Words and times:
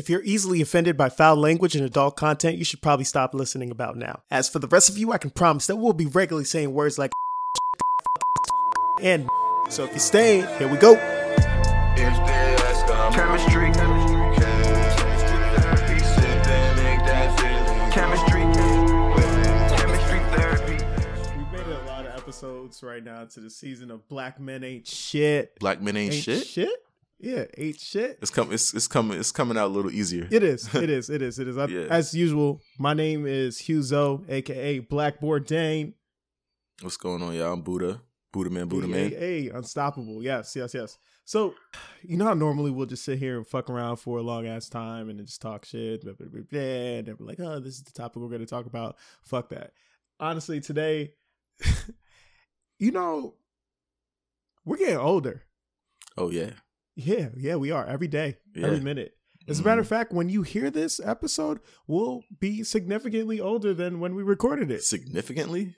If 0.00 0.08
you're 0.08 0.22
easily 0.22 0.62
offended 0.62 0.96
by 0.96 1.10
foul 1.10 1.36
language 1.36 1.76
and 1.76 1.84
adult 1.84 2.16
content, 2.16 2.56
you 2.56 2.64
should 2.64 2.80
probably 2.80 3.04
stop 3.04 3.34
listening 3.34 3.70
about 3.70 3.98
now. 3.98 4.22
As 4.30 4.48
for 4.48 4.58
the 4.58 4.66
rest 4.66 4.88
of 4.88 4.96
you, 4.96 5.12
I 5.12 5.18
can 5.18 5.28
promise 5.28 5.66
that 5.66 5.76
we'll 5.76 5.92
be 5.92 6.06
regularly 6.06 6.46
saying 6.46 6.72
words 6.72 6.98
like 6.98 7.12
and 9.02 9.28
so 9.68 9.84
if 9.84 9.92
you 9.92 9.98
stay, 9.98 10.40
here 10.56 10.68
we 10.68 10.78
go. 10.78 10.94
Chemistry. 13.12 13.72
Chemistry. 17.92 18.40
Chemistry 19.76 20.20
therapy. 20.32 20.82
We've 21.36 21.52
made 21.52 21.66
a 21.66 21.84
lot 21.86 22.06
of 22.06 22.16
episodes 22.16 22.82
right 22.82 23.04
now 23.04 23.26
to 23.26 23.40
the 23.40 23.50
season 23.50 23.90
of 23.90 24.08
Black 24.08 24.40
Men 24.40 24.64
Ain't 24.64 24.86
Shit. 24.86 25.58
Black 25.58 25.82
men 25.82 25.98
ain't, 25.98 26.14
shit. 26.14 26.46
Shit? 26.46 26.70
Yeah, 27.22 27.44
ain't 27.58 27.78
shit. 27.78 28.18
It's 28.22 28.30
coming. 28.30 28.54
It's, 28.54 28.72
it's 28.72 28.88
coming. 28.88 29.18
It's 29.20 29.30
coming 29.30 29.58
out 29.58 29.66
a 29.66 29.72
little 29.74 29.90
easier. 29.90 30.26
It 30.30 30.42
is. 30.42 30.74
It 30.74 30.88
is. 30.88 31.10
It 31.10 31.20
is. 31.20 31.38
It 31.38 31.48
is. 31.48 31.58
I- 31.58 31.66
Yeah. 31.66 31.86
As 31.90 32.14
usual, 32.14 32.62
my 32.78 32.94
name 32.94 33.26
is 33.26 33.58
Hugh 33.58 33.82
Zoe, 33.82 34.22
aka 34.28 34.78
Blackboard 34.78 35.46
Dane. 35.46 35.94
What's 36.80 36.96
going 36.96 37.22
on, 37.22 37.34
y'all? 37.34 37.52
I'm 37.52 37.60
Buddha. 37.60 38.00
Buddha 38.32 38.48
man. 38.48 38.68
Buddha 38.68 38.88
man. 38.88 39.10
Hey, 39.10 39.50
unstoppable. 39.50 40.22
Yes, 40.22 40.54
yes, 40.56 40.72
yes. 40.72 40.96
So, 41.26 41.54
you 42.02 42.16
know 42.16 42.24
how 42.24 42.34
normally 42.34 42.70
we'll 42.70 42.86
just 42.86 43.04
sit 43.04 43.18
here 43.18 43.36
and 43.36 43.46
fuck 43.46 43.68
around 43.68 43.96
for 43.98 44.18
a 44.18 44.22
long 44.22 44.46
ass 44.46 44.68
time 44.68 45.10
and 45.10 45.18
then 45.18 45.26
just 45.26 45.42
talk 45.42 45.64
shit, 45.64 46.02
blah, 46.02 46.14
blah, 46.14 46.26
blah, 46.28 46.40
blah, 46.50 46.60
and 46.60 47.06
then 47.06 47.16
we're 47.20 47.26
like, 47.26 47.38
oh, 47.40 47.60
this 47.60 47.74
is 47.74 47.82
the 47.82 47.92
topic 47.92 48.16
we're 48.22 48.28
going 48.28 48.40
to 48.40 48.46
talk 48.46 48.66
about. 48.66 48.96
Fuck 49.22 49.50
that. 49.50 49.72
Honestly, 50.18 50.60
today, 50.60 51.12
you 52.78 52.90
know, 52.90 53.34
we're 54.64 54.76
getting 54.78 54.96
older. 54.96 55.42
Oh 56.16 56.30
yeah. 56.30 56.50
Yeah, 57.04 57.28
yeah, 57.36 57.56
we 57.56 57.70
are 57.70 57.86
every 57.86 58.08
day, 58.08 58.36
Yeah. 58.54 58.66
every 58.66 58.80
minute. 58.80 59.16
As 59.48 59.58
a 59.60 59.62
matter 59.64 59.80
of 59.80 59.86
Mm-hmm. 59.86 59.94
fact, 59.94 60.12
when 60.12 60.28
you 60.28 60.42
hear 60.42 60.70
this 60.70 61.00
episode, 61.02 61.60
we'll 61.86 62.22
be 62.38 62.62
significantly 62.62 63.40
older 63.40 63.72
than 63.74 63.98
when 64.00 64.14
we 64.14 64.22
recorded 64.22 64.70
it. 64.70 64.82
Significantly. 64.84 65.74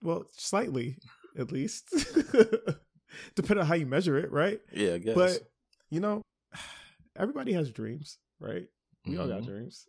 Well, 0.00 0.24
slightly, 0.36 0.96
at 1.36 1.50
least. 1.52 1.88
Depending 3.34 3.62
on 3.62 3.66
how 3.66 3.74
you 3.74 3.86
measure 3.86 4.16
it, 4.18 4.30
right? 4.30 4.60
Yeah, 4.72 4.94
I 4.94 4.98
guess. 4.98 5.14
But 5.14 5.50
you 5.90 6.00
know, 6.00 6.22
everybody 7.16 7.52
has 7.54 7.70
dreams, 7.70 8.18
right? 8.38 8.66
We 9.06 9.16
all 9.18 9.26
got 9.28 9.42
Mhm. 9.42 9.46
dreams. 9.46 9.86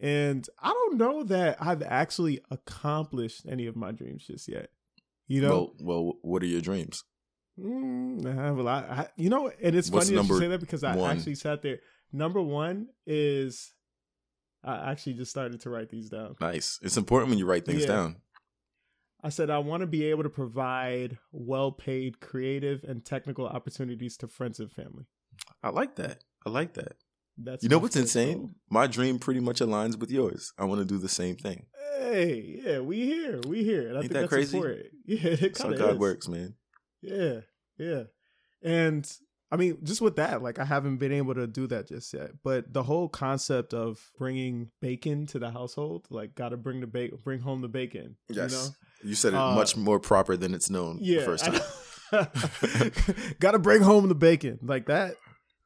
And 0.00 0.46
I 0.60 0.70
don't 0.70 0.96
know 0.98 1.22
that 1.24 1.58
I've 1.60 1.82
actually 1.82 2.40
accomplished 2.50 3.46
any 3.48 3.66
of 3.66 3.76
my 3.76 3.92
dreams 3.92 4.26
just 4.26 4.48
yet. 4.48 4.70
You 5.28 5.40
know, 5.42 5.48
Well, 5.50 5.74
well, 5.80 6.18
what 6.22 6.42
are 6.42 6.46
your 6.46 6.60
dreams? 6.60 7.04
Mm, 7.60 8.26
I 8.26 8.34
have 8.44 8.58
a 8.58 8.62
lot. 8.62 8.90
I, 8.90 9.08
you 9.16 9.28
know, 9.30 9.50
and 9.62 9.76
it's 9.76 9.88
What's 9.90 10.06
funny 10.10 10.16
that 10.20 10.28
you 10.28 10.38
say 10.38 10.48
that 10.48 10.60
because 10.60 10.82
I 10.84 10.96
one? 10.96 11.16
actually 11.16 11.36
sat 11.36 11.62
there. 11.62 11.78
Number 12.12 12.40
one 12.40 12.88
is 13.06 13.72
I 14.62 14.90
actually 14.90 15.14
just 15.14 15.30
started 15.30 15.60
to 15.60 15.70
write 15.70 15.90
these 15.90 16.08
down. 16.10 16.36
Nice. 16.40 16.78
It's 16.82 16.96
important 16.96 17.30
when 17.30 17.38
you 17.38 17.46
write 17.46 17.64
things 17.66 17.82
Yeah. 17.82 17.88
down. 17.88 18.16
I 19.22 19.30
said 19.30 19.50
I 19.50 19.58
want 19.58 19.80
to 19.80 19.86
be 19.86 20.04
able 20.04 20.22
to 20.24 20.28
provide 20.30 21.18
well-paid, 21.32 22.20
creative, 22.20 22.84
and 22.84 23.04
technical 23.04 23.46
opportunities 23.46 24.16
to 24.18 24.28
friends 24.28 24.60
and 24.60 24.70
family. 24.70 25.06
I 25.62 25.70
like 25.70 25.96
that. 25.96 26.22
I 26.44 26.50
like 26.50 26.74
that. 26.74 26.96
That's 27.38 27.62
You 27.62 27.68
know 27.68 27.78
what's 27.78 27.96
insane? 27.96 28.38
goal. 28.38 28.50
My 28.70 28.86
dream 28.86 29.18
pretty 29.18 29.40
much 29.40 29.60
aligns 29.60 29.98
with 29.98 30.10
yours. 30.10 30.52
I 30.58 30.64
want 30.66 30.80
to 30.80 30.84
do 30.84 30.98
the 30.98 31.08
same 31.08 31.36
thing. 31.36 31.66
Hey, 31.98 32.60
yeah, 32.64 32.80
we 32.80 33.06
here, 33.06 33.40
we 33.46 33.64
here, 33.64 33.88
and 33.88 33.92
I 33.96 34.00
Ain't 34.00 34.02
think 34.02 34.12
that 34.12 34.20
that's 34.20 34.28
crazy? 34.32 34.56
important. 34.58 34.86
Yeah, 35.06 35.18
it 35.30 35.40
That's 35.40 35.62
how 35.62 35.72
God 35.72 35.90
of 35.92 35.98
works, 35.98 36.28
man. 36.28 36.54
Yeah, 37.04 37.40
yeah. 37.78 38.04
And 38.62 39.10
I 39.52 39.56
mean, 39.56 39.78
just 39.84 40.00
with 40.00 40.16
that, 40.16 40.42
like 40.42 40.58
I 40.58 40.64
haven't 40.64 40.96
been 40.96 41.12
able 41.12 41.34
to 41.34 41.46
do 41.46 41.66
that 41.68 41.86
just 41.88 42.12
yet. 42.14 42.30
But 42.42 42.72
the 42.72 42.82
whole 42.82 43.08
concept 43.08 43.72
of 43.74 44.00
bringing 44.18 44.70
bacon 44.80 45.26
to 45.26 45.38
the 45.38 45.50
household, 45.50 46.06
like, 46.10 46.34
got 46.34 46.48
to 46.48 46.56
bring 46.56 46.80
the 46.80 46.86
bacon, 46.86 47.18
bring 47.22 47.40
home 47.40 47.60
the 47.60 47.68
bacon. 47.68 48.16
You 48.28 48.36
know? 48.36 48.68
You 49.04 49.14
said 49.14 49.34
it 49.34 49.36
Uh, 49.36 49.54
much 49.54 49.76
more 49.76 50.00
proper 50.00 50.36
than 50.36 50.54
it's 50.54 50.70
known 50.70 50.98
the 50.98 51.04
Yeah. 51.04 51.24
first 51.24 51.44
time. 51.44 51.60
got 53.40 53.52
to 53.52 53.58
bring 53.58 53.82
home 53.82 54.08
the 54.08 54.14
bacon, 54.14 54.58
like 54.62 54.86
that. 54.86 55.16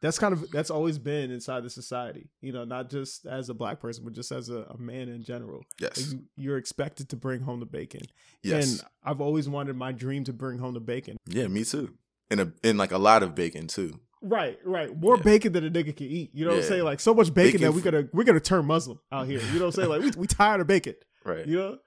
That's 0.00 0.18
kind 0.18 0.32
of 0.32 0.50
that's 0.52 0.70
always 0.70 0.98
been 0.98 1.30
inside 1.32 1.64
the 1.64 1.70
society, 1.70 2.30
you 2.40 2.52
know, 2.52 2.64
not 2.64 2.88
just 2.88 3.26
as 3.26 3.48
a 3.48 3.54
black 3.54 3.80
person, 3.80 4.04
but 4.04 4.12
just 4.12 4.30
as 4.30 4.48
a, 4.48 4.62
a 4.70 4.78
man 4.78 5.08
in 5.08 5.24
general. 5.24 5.62
Yes. 5.80 6.12
you, 6.12 6.20
you're 6.36 6.56
expected 6.56 7.08
to 7.08 7.16
bring 7.16 7.40
home 7.40 7.58
the 7.60 7.66
bacon, 7.66 8.02
Yes. 8.42 8.80
and 8.80 8.88
I've 9.02 9.20
always 9.20 9.48
wanted 9.48 9.74
my 9.76 9.90
dream 9.92 10.22
to 10.24 10.32
bring 10.32 10.58
home 10.58 10.74
the 10.74 10.80
bacon. 10.80 11.16
yeah, 11.26 11.48
me 11.48 11.64
too. 11.64 11.94
And 12.30 12.40
a 12.40 12.52
and 12.62 12.78
like 12.78 12.92
a 12.92 12.98
lot 12.98 13.22
of 13.22 13.34
bacon 13.34 13.66
too. 13.66 13.98
Right, 14.20 14.58
right. 14.64 14.94
More 14.96 15.16
Yeah. 15.16 15.22
bacon 15.22 15.52
than 15.52 15.64
a 15.64 15.70
nigga 15.70 15.96
can 15.96 16.06
eat. 16.06 16.30
You 16.34 16.44
know 16.44 16.50
what 16.52 16.58
I'm 16.58 16.64
saying? 16.64 16.84
Like 16.84 17.00
so 17.00 17.14
much 17.14 17.32
bacon, 17.32 17.52
Bacon 17.60 17.60
that 17.62 17.72
we 17.72 17.80
gotta 17.82 18.08
we're 18.12 18.24
gonna 18.24 18.40
turn 18.40 18.66
Muslim 18.66 18.98
out 19.10 19.26
here. 19.26 19.40
You 19.40 19.58
know 19.58 19.66
what 19.66 19.78
I'm 19.78 19.82
saying? 19.82 19.88
Like 19.88 20.00
we 20.02 20.10
we 20.20 20.26
tired 20.26 20.60
of 20.60 20.66
bacon. 20.66 20.94
Right. 21.24 21.46
You 21.46 21.56
know? 21.56 21.78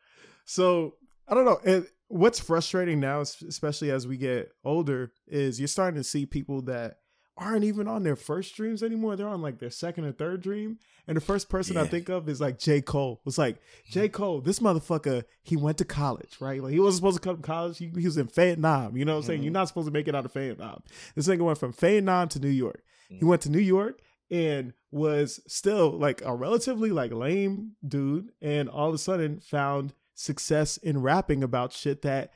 So 0.46 0.96
I 1.28 1.34
don't 1.36 1.46
know. 1.46 1.60
And 1.66 1.86
what's 2.08 2.40
frustrating 2.40 3.00
now, 3.00 3.22
especially 3.22 3.92
as 3.92 4.08
we 4.08 4.18
get 4.18 4.52
older, 4.66 5.12
is 5.28 5.60
you're 5.60 5.68
starting 5.68 5.98
to 5.98 6.04
see 6.04 6.26
people 6.26 6.62
that 6.64 6.96
aren't 7.42 7.64
even 7.66 7.88
on 7.88 8.04
their 8.04 8.16
first 8.16 8.56
dreams 8.56 8.84
anymore. 8.84 9.16
They're 9.16 9.28
on 9.28 9.42
like 9.42 9.60
their 9.60 9.70
second 9.72 10.06
or 10.06 10.12
third 10.12 10.42
dream. 10.42 10.78
And 11.08 11.18
the 11.18 11.22
first 11.22 11.50
person 11.50 11.76
I 11.78 11.86
think 11.86 12.08
of 12.10 12.30
is 12.30 12.40
like 12.40 12.60
J. 12.60 12.80
Cole. 12.82 13.20
It's 13.26 13.38
like, 13.38 13.58
J. 13.90 14.08
Cole, 14.08 14.40
this 14.40 14.60
motherfucker, 14.60 15.24
he 15.42 15.58
went 15.58 15.80
to 15.80 15.86
college, 15.86 16.38
right? 16.40 16.62
Like 16.62 16.72
he 16.74 16.80
wasn't 16.80 17.00
supposed 17.02 17.18
to 17.18 17.28
come 17.28 17.38
to 17.38 17.42
college. 17.42 17.78
He, 17.80 17.88
he 17.98 18.06
was 18.06 18.18
in 18.18 18.28
Fayettenam. 18.28 18.96
You 18.98 19.04
know 19.06 19.14
what 19.16 19.22
I'm 19.24 19.28
saying? 19.28 19.42
Mhm. 19.42 19.44
You're 19.46 19.54
not 19.54 19.68
supposed 19.68 19.88
to 19.88 19.92
make 19.92 20.08
it 20.08 20.16
out 20.16 20.24
of 20.26 20.32
Fayettenam. 20.32 20.82
This 21.16 21.28
nigga 21.28 21.42
went 21.42 21.58
from 21.58 21.74
Fayettenam 21.74 22.30
to 22.30 22.40
New 22.40 22.50
York. 22.50 22.84
He 23.10 23.18
Mhm. 23.20 23.28
went 23.28 23.42
to 23.42 23.50
New 23.50 23.60
York 23.60 24.00
and 24.30 24.74
was 24.92 25.42
still 25.48 25.90
like 25.92 26.22
a 26.24 26.34
relatively 26.36 26.92
like 26.92 27.12
lame 27.12 27.72
dude 27.86 28.30
and 28.42 28.70
all 28.70 28.88
of 28.90 28.94
a 28.96 29.00
sudden 29.00 29.40
found 29.40 29.94
success 30.14 30.78
in 30.78 31.02
rapping 31.02 31.44
about 31.44 31.74
shit 31.74 32.04
that 32.04 32.32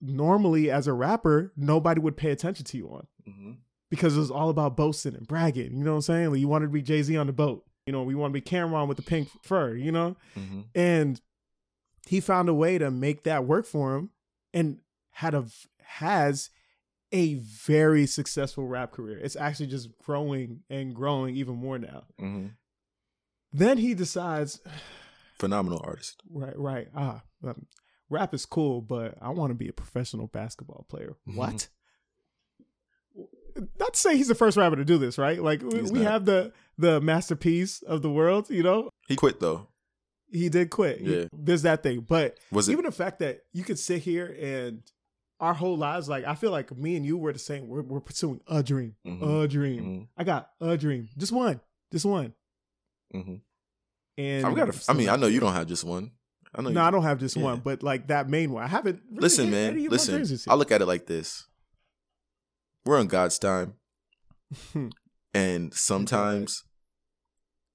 normally 0.00 0.70
as 0.70 0.86
a 0.86 0.92
rapper 0.92 1.52
nobody 1.56 2.00
would 2.00 2.16
pay 2.16 2.30
attention 2.30 2.64
to 2.64 2.76
you 2.76 2.88
on 2.88 3.06
hmm 3.24 3.52
because 3.90 4.16
it 4.16 4.20
was 4.20 4.30
all 4.30 4.50
about 4.50 4.76
boasting 4.76 5.14
and 5.14 5.26
bragging 5.26 5.76
you 5.76 5.84
know 5.84 5.92
what 5.92 5.96
i'm 5.96 6.02
saying? 6.02 6.30
Like 6.30 6.40
you 6.40 6.48
wanted 6.48 6.66
to 6.66 6.72
be 6.72 6.82
jay-z 6.82 7.16
on 7.16 7.26
the 7.26 7.32
boat 7.32 7.64
you 7.86 7.92
know 7.92 8.02
we 8.02 8.14
want 8.14 8.32
to 8.34 8.40
be 8.40 8.40
Cam'ron 8.40 8.88
with 8.88 8.96
the 8.96 9.02
pink 9.02 9.28
fur 9.42 9.74
you 9.74 9.92
know? 9.92 10.16
Hmm 10.34 10.60
and 10.74 11.20
he 12.06 12.20
found 12.20 12.48
a 12.48 12.54
way 12.54 12.78
to 12.78 12.90
make 12.90 13.24
that 13.24 13.44
work 13.44 13.66
for 13.66 13.96
him 13.96 14.10
and 14.54 14.78
had 15.10 15.34
a 15.34 15.46
has 15.82 16.50
a 17.12 17.34
very 17.34 18.04
successful 18.06 18.66
rap 18.66 18.90
career. 18.90 19.16
It's 19.18 19.36
actually 19.36 19.68
just 19.68 19.96
growing 19.98 20.60
and 20.68 20.92
growing 20.94 21.36
even 21.36 21.54
more 21.56 21.78
now. 21.78 22.04
Hmm 22.18 22.46
then 23.52 23.78
he 23.78 23.94
decides 23.94 24.60
Phenomenal 25.38 25.80
artist. 25.84 26.22
right 26.30 26.58
right. 26.58 26.88
Ah 26.94 27.22
um, 27.44 27.66
rap 28.10 28.32
is 28.34 28.46
cool 28.46 28.80
but 28.80 29.14
i 29.20 29.28
want 29.30 29.50
to 29.50 29.54
be 29.54 29.68
a 29.68 29.72
professional 29.72 30.26
basketball 30.26 30.86
player. 30.88 31.16
Mhm. 31.28 31.36
what 31.36 31.68
not 33.78 33.94
to 33.94 33.98
say 34.00 34.16
he's 34.16 34.28
the 34.28 34.34
first 34.34 34.56
rapper 34.56 34.76
to 34.76 34.84
do 34.84 34.98
this 34.98 35.18
right 35.18 35.42
like 35.42 35.62
we, 35.62 35.80
He's 35.80 35.92
we 35.92 36.00
not. 36.00 36.12
have 36.12 36.24
the 36.24 36.52
the 36.78 37.00
Master 37.00 37.36
P's 37.36 37.82
of 37.82 38.02
the 38.02 38.10
world 38.10 38.50
you 38.50 38.62
know 38.62 38.90
He 39.08 39.16
quit 39.16 39.40
though. 39.40 39.68
he 40.30 40.48
did 40.48 40.70
quit 40.70 41.00
He- 41.00 41.16
Yeah. 41.20 41.24
there's 41.32 41.62
that 41.62 41.82
thing 41.82 42.00
but 42.00 42.38
Was 42.52 42.68
it? 42.68 42.72
even 42.72 42.84
the 42.84 42.92
fact 42.92 43.20
that 43.20 43.40
you 43.52 43.64
could 43.64 43.78
sit 43.78 44.02
here 44.02 44.26
and 44.40 44.82
our 45.40 45.52
whole 45.54 45.76
lives 45.76 46.08
like 46.08 46.24
i 46.24 46.34
feel 46.34 46.50
like 46.50 46.74
me 46.76 46.96
and 46.96 47.04
you 47.04 47.16
were 47.18 47.32
the 47.32 47.38
same 47.38 47.68
we're, 47.68 47.82
we're 47.82 48.00
pursuing 48.00 48.40
a 48.46 48.62
dream 48.62 48.94
Mhm. 49.06 49.44
a 49.44 49.48
dream 49.48 49.84
Mhm. 49.84 50.08
i 50.16 50.24
got 50.24 50.50
a 50.60 50.76
dream 50.76 51.08
just 51.18 51.32
one 51.32 51.60
just 51.92 52.04
one 52.06 52.32
Mhm. 53.14 53.40
and 54.18 54.46
I've 54.46 54.56
got. 54.56 54.68
A, 54.74 54.90
I 54.90 54.94
mean, 54.94 55.08
I 55.08 55.16
know 55.16 55.26
you 55.28 55.38
don't 55.40 55.52
have 55.52 55.66
just 55.66 55.84
one. 55.84 56.10
I 56.54 56.62
know. 56.62 56.70
no 56.70 56.80
you, 56.80 56.86
i 56.86 56.90
don't 56.90 57.02
have 57.02 57.18
just 57.18 57.36
Yeah. 57.36 57.42
one 57.44 57.60
but 57.60 57.82
like 57.82 58.08
that 58.08 58.28
main 58.28 58.50
one 58.50 58.62
i 58.64 58.66
haven't 58.66 59.00
really 59.10 59.20
Listen, 59.20 59.50
man. 59.50 59.68
of 59.70 59.74
my 59.76 59.80
dreams 59.96 60.30
Listen. 60.30 60.50
I 60.50 60.54
look 60.54 60.72
at 60.72 60.80
it 60.82 60.86
like 60.86 61.06
this. 61.06 61.46
We're 62.86 62.98
on 62.98 63.08
God's 63.08 63.38
time, 63.38 63.74
and 65.34 65.74
sometimes 65.74 66.62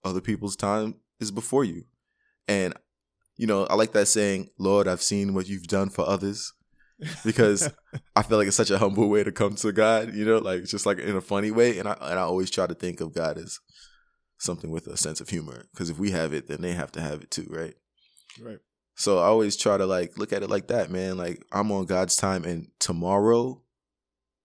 other 0.03 0.22
people's 0.22 0.55
time 0.55 0.96
is 1.19 1.31
before 1.31 1.63
you. 1.63 1.84
And 2.47 2.73
you 3.37 3.46
know, 3.46 3.66
I 3.66 3.75
like 3.75 3.91
that 3.91 4.08
saying, 4.08 4.49
"Lord, 4.58 4.87
I've 4.87 5.02
seen 5.02 5.34
what 5.34 5.47
you've 5.47 5.67
done 5.67 5.90
for 5.90 6.08
others." 6.08 6.53
because 7.25 7.69
I 8.16 8.23
feel 8.23 8.37
like 8.37 8.47
it's 8.47 8.55
such 8.55 8.72
a 8.72 8.78
humble 8.78 9.09
way 9.09 9.23
to 9.23 9.31
come 9.31 9.55
to 9.55 9.72
God, 9.72 10.13
you 10.13 10.25
know, 10.25 10.37
like 10.37 10.63
just 10.66 10.85
like 10.85 10.99
in 10.99 11.16
a 11.16 11.22
funny 11.22 11.52
way. 11.52 11.79
And 11.79 11.87
I 11.87 11.93
and 12.02 12.19
I 12.19 12.23
always 12.23 12.49
try 12.49 12.67
to 12.67 12.73
think 12.73 13.02
of 13.02 13.13
God 13.13 13.37
as 13.37 13.59
something 14.40 14.72
with 14.72 14.87
a 14.87 14.97
sense 14.97 15.22
of 15.22 15.29
humor. 15.29 15.66
Because 15.73 15.90
if 15.90 15.99
we 15.99 16.11
have 16.11 16.34
it, 16.34 16.47
then 16.47 16.61
they 16.61 16.73
have 16.73 16.91
to 16.93 17.02
have 17.02 17.22
it 17.22 17.31
too, 17.31 17.47
right? 17.49 17.73
right 18.41 18.59
So 18.96 19.19
I 19.19 19.25
always 19.25 19.58
try 19.58 19.78
to 19.78 19.85
like 19.85 20.17
look 20.17 20.34
at 20.34 20.43
it 20.43 20.49
like 20.49 20.67
that, 20.67 20.90
man. 20.90 21.17
Like 21.17 21.43
I'm 21.52 21.72
on 21.72 21.85
God's 21.85 22.16
time, 22.16 22.43
and 22.43 22.69
tomorrow 22.79 23.61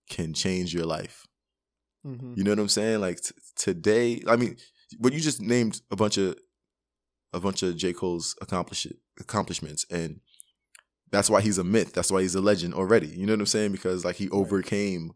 can 0.09 0.33
change 0.33 0.73
your 0.73 0.85
life. 0.85 1.27
Mhm. 2.05 2.37
You 2.37 2.43
know 2.43 2.51
what 2.51 2.59
I'm 2.59 2.67
saying? 2.69 3.01
Like 3.01 3.21
t- 3.21 3.33
today, 3.55 4.23
I 4.27 4.35
mean, 4.35 4.57
what 4.97 5.13
you 5.13 5.19
just 5.19 5.41
named 5.41 5.81
a 5.91 5.95
bunch 5.95 6.17
of 6.17 6.37
a 7.33 7.39
bunch 7.39 7.61
of 7.63 7.75
J 7.75 7.93
Cole's 7.93 8.35
accomplish 8.41 8.87
accomplishments, 9.19 9.85
and 9.89 10.21
that's 11.11 11.29
why 11.29 11.41
he's 11.41 11.57
a 11.57 11.63
myth. 11.63 11.93
That's 11.93 12.11
why 12.11 12.21
he's 12.21 12.35
a 12.35 12.41
legend 12.41 12.73
already. 12.73 13.07
You 13.07 13.25
know 13.25 13.33
what 13.33 13.41
I'm 13.41 13.45
saying? 13.45 13.71
Because 13.71 14.05
like 14.05 14.15
he 14.15 14.29
overcame 14.29 15.11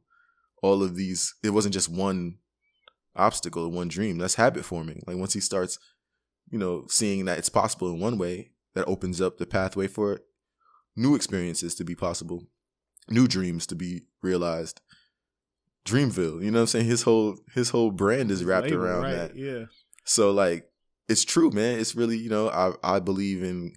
all 0.61 0.83
of 0.83 0.95
these. 0.95 1.33
It 1.43 1.51
wasn't 1.51 1.73
just 1.73 1.89
one 1.89 2.38
obstacle, 3.15 3.69
one 3.69 3.88
dream. 3.88 4.17
That's 4.17 4.35
habit 4.35 4.65
forming. 4.65 5.03
Like 5.07 5.17
once 5.17 5.33
he 5.33 5.39
starts, 5.39 5.79
you 6.49 6.59
know, 6.59 6.85
seeing 6.88 7.25
that 7.25 7.38
it's 7.38 7.49
possible 7.49 7.89
in 7.89 7.99
one 7.99 8.17
way, 8.17 8.51
that 8.73 8.88
opens 8.88 9.21
up 9.21 9.38
the 9.38 9.45
pathway 9.45 9.88
for 9.88 10.21
new 10.95 11.15
experiences 11.15 11.75
to 11.75 11.83
be 11.83 11.95
possible, 11.95 12.47
new 13.09 13.27
dreams 13.27 13.68
to 13.68 13.75
be 13.75 14.03
realized. 14.21 14.81
Dreamville, 15.86 16.44
you 16.44 16.51
know 16.51 16.59
what 16.59 16.62
I'm 16.62 16.68
saying? 16.68 16.86
His 16.86 17.03
whole 17.03 17.38
his 17.53 17.69
whole 17.69 17.92
brand 17.92 18.30
is 18.30 18.44
wrapped 18.44 18.68
Label, 18.68 18.83
around 18.83 19.03
right, 19.03 19.13
that. 19.13 19.36
Yeah. 19.36 19.65
So 20.06 20.31
like 20.31 20.69
it's 21.09 21.25
true, 21.25 21.50
man. 21.51 21.80
It's 21.80 21.95
really, 21.95 22.18
you 22.18 22.30
know, 22.30 22.50
I 22.50 22.74
I 22.83 23.00
believe 23.00 23.44
in 23.44 23.74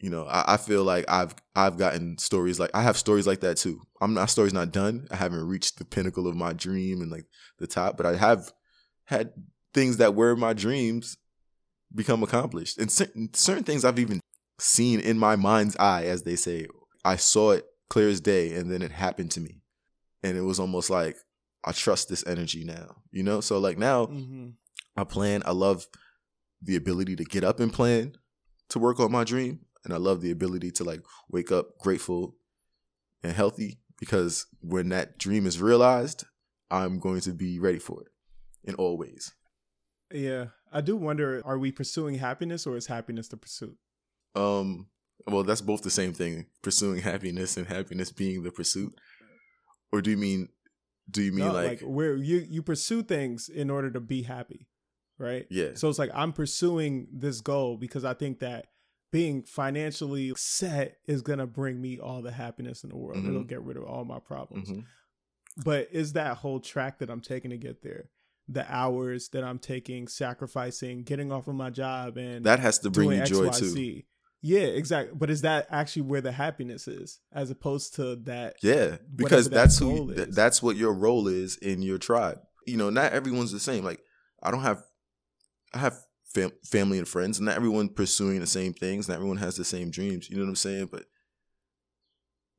you 0.00 0.10
know, 0.10 0.26
I, 0.26 0.54
I 0.54 0.56
feel 0.56 0.84
like 0.84 1.04
I've 1.08 1.34
I've 1.54 1.76
gotten 1.76 2.18
stories 2.18 2.58
like 2.58 2.70
I 2.74 2.82
have 2.82 2.96
stories 2.96 3.26
like 3.26 3.40
that 3.40 3.56
too. 3.56 3.80
I'm 4.00 4.14
my 4.14 4.26
story's 4.26 4.52
not 4.52 4.72
done. 4.72 5.06
I 5.10 5.16
haven't 5.16 5.46
reached 5.46 5.78
the 5.78 5.84
pinnacle 5.84 6.26
of 6.26 6.36
my 6.36 6.52
dream 6.52 7.00
and 7.00 7.10
like 7.10 7.26
the 7.58 7.66
top, 7.66 7.96
but 7.96 8.06
I 8.06 8.16
have 8.16 8.52
had 9.04 9.32
things 9.74 9.96
that 9.98 10.14
were 10.14 10.36
my 10.36 10.52
dreams 10.52 11.18
become 11.94 12.22
accomplished. 12.22 12.78
And 12.78 12.90
certain, 12.90 13.30
certain 13.32 13.64
things 13.64 13.84
I've 13.84 13.98
even 13.98 14.20
seen 14.58 15.00
in 15.00 15.18
my 15.18 15.36
mind's 15.36 15.76
eye, 15.76 16.04
as 16.04 16.22
they 16.22 16.36
say. 16.36 16.66
I 17.04 17.16
saw 17.16 17.52
it 17.52 17.64
clear 17.90 18.08
as 18.08 18.20
day, 18.20 18.54
and 18.54 18.70
then 18.70 18.82
it 18.82 18.92
happened 18.92 19.30
to 19.32 19.40
me. 19.40 19.62
And 20.22 20.36
it 20.36 20.42
was 20.42 20.58
almost 20.58 20.90
like 20.90 21.16
I 21.64 21.72
trust 21.72 22.08
this 22.08 22.26
energy 22.26 22.64
now, 22.64 22.96
you 23.10 23.22
know? 23.22 23.40
So 23.40 23.58
like 23.58 23.78
now 23.78 24.06
hmm 24.06 24.50
I 24.96 25.04
plan. 25.04 25.42
I 25.46 25.52
love 25.52 25.86
the 26.60 26.74
ability 26.74 27.14
to 27.16 27.24
get 27.24 27.44
up 27.44 27.60
and 27.60 27.72
plan 27.72 28.16
to 28.70 28.80
work 28.80 28.98
on 28.98 29.12
my 29.12 29.22
dream. 29.22 29.60
And 29.84 29.94
I 29.94 29.96
love 29.96 30.20
the 30.22 30.32
ability 30.32 30.72
to 30.72 30.84
like 30.84 31.02
wake 31.30 31.52
up 31.52 31.78
grateful 31.78 32.34
and 33.22 33.32
healthy 33.32 33.78
because 34.00 34.46
when 34.60 34.88
that 34.88 35.18
dream 35.18 35.46
is 35.46 35.60
realized, 35.62 36.24
I'm 36.68 36.98
going 36.98 37.20
to 37.22 37.32
be 37.32 37.60
ready 37.60 37.78
for 37.78 38.02
it 38.02 38.08
in 38.64 38.74
all 38.74 38.98
ways. 38.98 39.32
Yeah. 40.12 40.46
I 40.72 40.80
do 40.80 40.96
wonder 40.96 41.40
are 41.44 41.58
we 41.58 41.70
pursuing 41.70 42.16
happiness 42.16 42.66
or 42.66 42.76
is 42.76 42.86
happiness 42.86 43.28
the 43.28 43.36
pursuit? 43.36 43.76
Um, 44.34 44.88
well, 45.26 45.42
that's 45.44 45.60
both 45.60 45.82
the 45.82 45.90
same 45.90 46.12
thing: 46.12 46.46
pursuing 46.62 47.00
happiness 47.02 47.56
and 47.56 47.66
happiness 47.66 48.12
being 48.12 48.42
the 48.42 48.50
pursuit. 48.50 48.94
Or 49.92 50.00
do 50.02 50.10
you 50.10 50.16
mean? 50.16 50.48
Do 51.10 51.22
you 51.22 51.32
mean 51.32 51.46
No, 51.46 51.52
like, 51.52 51.80
where 51.80 52.16
you 52.16 52.44
you 52.48 52.62
pursue 52.62 53.02
things 53.02 53.48
in 53.48 53.70
order 53.70 53.90
to 53.90 54.00
be 54.00 54.22
happy, 54.22 54.68
right? 55.18 55.46
yeah? 55.50 55.70
So 55.74 55.88
it's 55.88 55.98
like 55.98 56.10
I'm 56.14 56.32
pursuing 56.34 57.08
this 57.12 57.40
goal 57.40 57.78
because 57.78 58.04
I 58.04 58.12
think 58.12 58.40
that 58.40 58.66
being 59.10 59.42
financially 59.42 60.34
set 60.36 60.98
is 61.06 61.22
gonna 61.22 61.46
bring 61.46 61.80
me 61.80 61.98
all 61.98 62.20
the 62.20 62.30
happiness 62.32 62.84
in 62.84 62.90
the 62.90 62.96
world. 62.96 63.24
Mhm. 63.24 63.28
It'll 63.30 63.44
get 63.44 63.62
rid 63.62 63.78
of 63.78 63.84
all 63.84 64.04
my 64.04 64.18
problems. 64.18 64.68
Mhm. 64.70 64.84
But 65.64 65.88
is 65.90 66.12
that 66.12 66.36
whole 66.36 66.60
track 66.60 66.98
that 66.98 67.08
I'm 67.08 67.22
taking 67.22 67.50
to 67.52 67.56
get 67.56 67.82
there? 67.82 68.10
The 68.48 68.70
hours 68.70 69.30
that 69.30 69.42
I'm 69.44 69.58
taking, 69.58 70.08
sacrificing, 70.08 71.04
getting 71.04 71.32
off 71.32 71.48
of 71.48 71.54
my 71.54 71.70
job 71.70 72.18
and 72.18 72.44
That 72.44 72.60
has 72.60 72.78
to 72.80 72.90
bring 72.90 73.12
you 73.12 73.24
joy 73.24 73.48
too. 73.50 74.02
Yeah, 74.40 74.60
exactly. 74.60 75.16
But 75.18 75.30
is 75.30 75.42
that 75.42 75.66
actually 75.70 76.02
where 76.02 76.20
the 76.20 76.32
happiness 76.32 76.86
is, 76.86 77.18
as 77.32 77.50
opposed 77.50 77.94
to 77.96 78.16
that? 78.24 78.56
Yeah, 78.62 78.98
because 79.14 79.48
that's 79.48 79.78
goal 79.80 80.08
who 80.08 80.14
th- 80.14 80.28
that's 80.28 80.62
what 80.62 80.76
your 80.76 80.92
role 80.92 81.26
is 81.26 81.56
in 81.56 81.82
your 81.82 81.98
tribe. 81.98 82.38
You 82.66 82.76
know, 82.76 82.90
not 82.90 83.12
everyone's 83.12 83.52
the 83.52 83.60
same. 83.60 83.84
Like 83.84 84.00
I 84.42 84.50
don't 84.50 84.62
have 84.62 84.82
I 85.74 85.78
have 85.78 85.98
fam- 86.32 86.52
family 86.64 86.98
and 86.98 87.08
friends, 87.08 87.38
and 87.38 87.46
not 87.46 87.56
everyone 87.56 87.88
pursuing 87.88 88.40
the 88.40 88.46
same 88.46 88.74
things. 88.74 89.08
Not 89.08 89.16
everyone 89.16 89.38
has 89.38 89.56
the 89.56 89.64
same 89.64 89.90
dreams. 89.90 90.30
You 90.30 90.36
know 90.36 90.44
what 90.44 90.50
I'm 90.50 90.56
saying? 90.56 90.88
But 90.92 91.04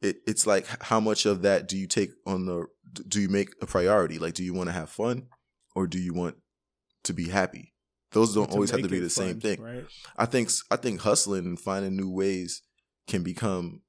it 0.02 0.18
it's 0.28 0.46
like 0.46 0.66
how 0.84 1.00
much 1.00 1.26
of 1.26 1.44
that 1.44 1.68
do 1.68 1.78
you 1.78 1.88
take 1.88 2.12
on 2.26 2.46
the 2.46 2.66
do 3.08 3.22
you 3.22 3.30
make 3.30 3.54
a 3.62 3.66
priority? 3.66 4.20
Like 4.20 4.34
do 4.34 4.44
you 4.44 4.54
want 4.54 4.68
to 4.68 4.74
have 4.74 4.90
fun 4.90 5.28
or 5.76 5.88
do 5.88 5.98
you 5.98 6.14
want 6.14 6.36
to 7.04 7.14
be 7.14 7.30
happy? 7.30 7.74
Those 8.12 8.34
don't 8.34 8.52
always 8.52 8.72
have 8.72 8.82
to 8.82 8.88
be 8.88 9.00
the 9.00 9.10
same 9.10 9.40
thing. 9.40 9.62
right? 9.62 9.86
I 10.18 10.26
think 10.26 10.50
I 10.72 10.76
think 10.76 11.02
hustling 11.02 11.46
and 11.46 11.60
finding 11.60 11.96
new 11.96 12.10
ways 12.10 12.62
can 13.08 13.24
become 13.24 13.82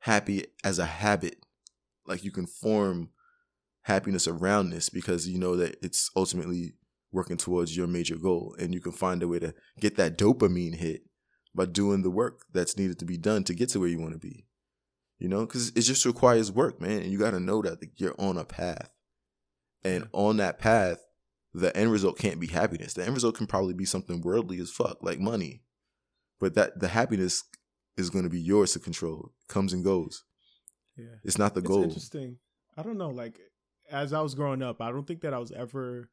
happy 0.00 0.46
as 0.64 0.78
a 0.78 0.86
habit. 0.86 1.36
Like 2.06 2.24
you 2.24 2.30
can 2.30 2.46
form 2.46 3.10
happiness 3.82 4.28
around 4.28 4.70
this 4.70 4.90
because 4.90 5.26
you 5.28 5.38
know 5.38 5.56
that 5.56 5.76
it's 5.82 6.10
ultimately 6.14 6.74
working 7.10 7.38
towards 7.38 7.74
your 7.74 7.86
major 7.86 8.16
goal 8.16 8.54
and 8.58 8.74
you 8.74 8.80
can 8.80 8.92
find 8.92 9.22
a 9.22 9.28
way 9.28 9.38
to 9.38 9.54
get 9.80 9.96
that 9.96 10.18
dopamine 10.18 10.74
hit 10.74 11.02
by 11.54 11.64
doing 11.64 12.02
the 12.02 12.10
work 12.10 12.42
that's 12.52 12.76
needed 12.76 12.98
to 12.98 13.06
be 13.06 13.16
done 13.16 13.44
to 13.44 13.54
get 13.54 13.70
to 13.70 13.80
where 13.80 13.88
you 13.88 13.98
want 13.98 14.12
to 14.12 14.18
be. 14.18 14.46
You 15.18 15.28
know, 15.28 15.46
cuz 15.46 15.68
it 15.70 15.80
just 15.80 16.04
requires 16.04 16.52
work, 16.52 16.80
man, 16.80 17.00
and 17.02 17.10
you 17.10 17.18
got 17.18 17.30
to 17.32 17.40
know 17.40 17.62
that 17.62 17.78
you're 17.96 18.14
on 18.18 18.36
a 18.36 18.44
path. 18.44 18.90
And 19.82 20.08
on 20.12 20.36
that 20.36 20.58
path, 20.58 20.98
the 21.60 21.76
end 21.76 21.92
result 21.92 22.18
can't 22.18 22.40
be 22.40 22.46
happiness. 22.46 22.94
The 22.94 23.04
end 23.04 23.14
result 23.14 23.36
can 23.36 23.46
probably 23.46 23.74
be 23.74 23.84
something 23.84 24.20
worldly 24.20 24.58
as 24.60 24.70
fuck, 24.70 24.98
like 25.02 25.18
money. 25.20 25.62
But 26.40 26.54
that 26.54 26.78
the 26.80 26.88
happiness 26.88 27.44
is 27.96 28.10
going 28.10 28.24
to 28.24 28.30
be 28.30 28.40
yours 28.40 28.72
to 28.72 28.78
control. 28.78 29.32
Comes 29.48 29.72
and 29.72 29.82
goes. 29.84 30.24
Yeah. 30.96 31.06
It's 31.24 31.38
not 31.38 31.54
the 31.54 31.60
It's 31.60 31.68
goal. 31.68 31.82
interesting. 31.84 32.38
I 32.76 32.82
don't 32.82 32.98
know. 32.98 33.10
Like 33.10 33.38
as 33.90 34.12
I 34.12 34.20
was 34.20 34.34
growing 34.34 34.62
up, 34.62 34.80
I 34.80 34.90
don't 34.90 35.06
think 35.06 35.22
that 35.22 35.34
I 35.34 35.38
was 35.38 35.52
ever. 35.52 36.10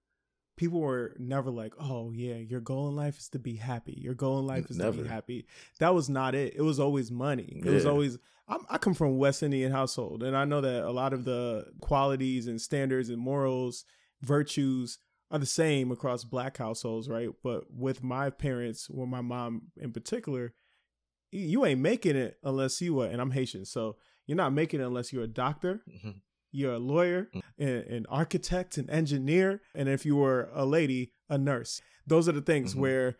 People 0.57 0.79
were 0.79 1.13
never 1.19 1.51
like, 1.51 1.73
"Oh 1.79 2.11
yeah, 2.11 2.35
your 2.35 2.61
goal 2.61 2.87
in 2.87 2.95
life 2.95 3.17
is 3.19 3.27
to 3.29 3.39
be 3.39 3.55
happy. 3.57 3.99
Your 4.01 4.13
goal 4.13 4.39
in 4.39 4.47
life 4.47 4.69
is 4.69 4.77
to 4.77 4.91
be 4.93 5.05
happy." 5.07 5.45
That 5.79 5.93
was 5.93 6.07
not 6.09 6.33
it. 6.33 6.53
It 6.55 6.61
was 6.61 6.79
always 6.79 7.11
money. 7.11 7.61
It 7.65 7.69
was 7.69 7.85
always. 7.85 8.17
I'm, 8.47 8.59
I 8.69 8.77
come 8.77 8.93
from 8.93 9.07
a 9.07 9.15
West 9.15 9.43
Indian 9.43 9.71
household, 9.71 10.23
and 10.23 10.37
I 10.37 10.45
know 10.45 10.61
that 10.61 10.83
a 10.85 10.91
lot 10.91 11.11
of 11.13 11.25
the 11.25 11.65
qualities 11.81 12.47
and 12.47 12.61
standards 12.61 13.09
and 13.09 13.17
morals, 13.19 13.83
virtues 14.21 14.97
are 15.35 15.39
the 15.39 15.45
same 15.45 15.91
across 15.91 16.23
Black 16.23 16.57
households, 16.57 17.09
right? 17.09 17.29
But 17.43 17.65
with 17.73 18.03
my 18.03 18.29
parents, 18.29 18.89
with 18.89 19.09
my 19.09 19.21
mom 19.21 19.63
in 19.77 19.91
particular, 19.91 20.53
you- 21.31 21.65
ain't 21.65 21.81
making 21.81 22.15
it 22.15 22.37
unless 22.43 22.81
you 22.81 22.99
are. 23.01 23.07
And 23.07 23.19
I'm 23.21 23.31
Haitian, 23.31 23.65
so 23.65 23.97
you're 24.25 24.37
not 24.37 24.53
making 24.53 24.79
it 24.79 24.85
unless 24.85 25.11
you're 25.11 25.23
a 25.23 25.27
doctor, 25.27 25.83
Mhm. 25.87 26.21
you're 26.51 26.73
a 26.73 26.79
lawyer, 26.79 27.29
an, 27.57 27.67
an 27.67 28.05
architect, 28.07 28.77
an 28.77 28.89
engineer, 28.89 29.61
and 29.73 29.89
if 29.89 30.05
you 30.05 30.15
were 30.15 30.49
a 30.53 30.65
lady, 30.65 31.11
a 31.29 31.37
nurse. 31.37 31.81
Those 32.07 32.29
are 32.29 32.33
the 32.33 32.41
things 32.41 32.73
Mhm. 32.73 32.79
where 32.79 33.17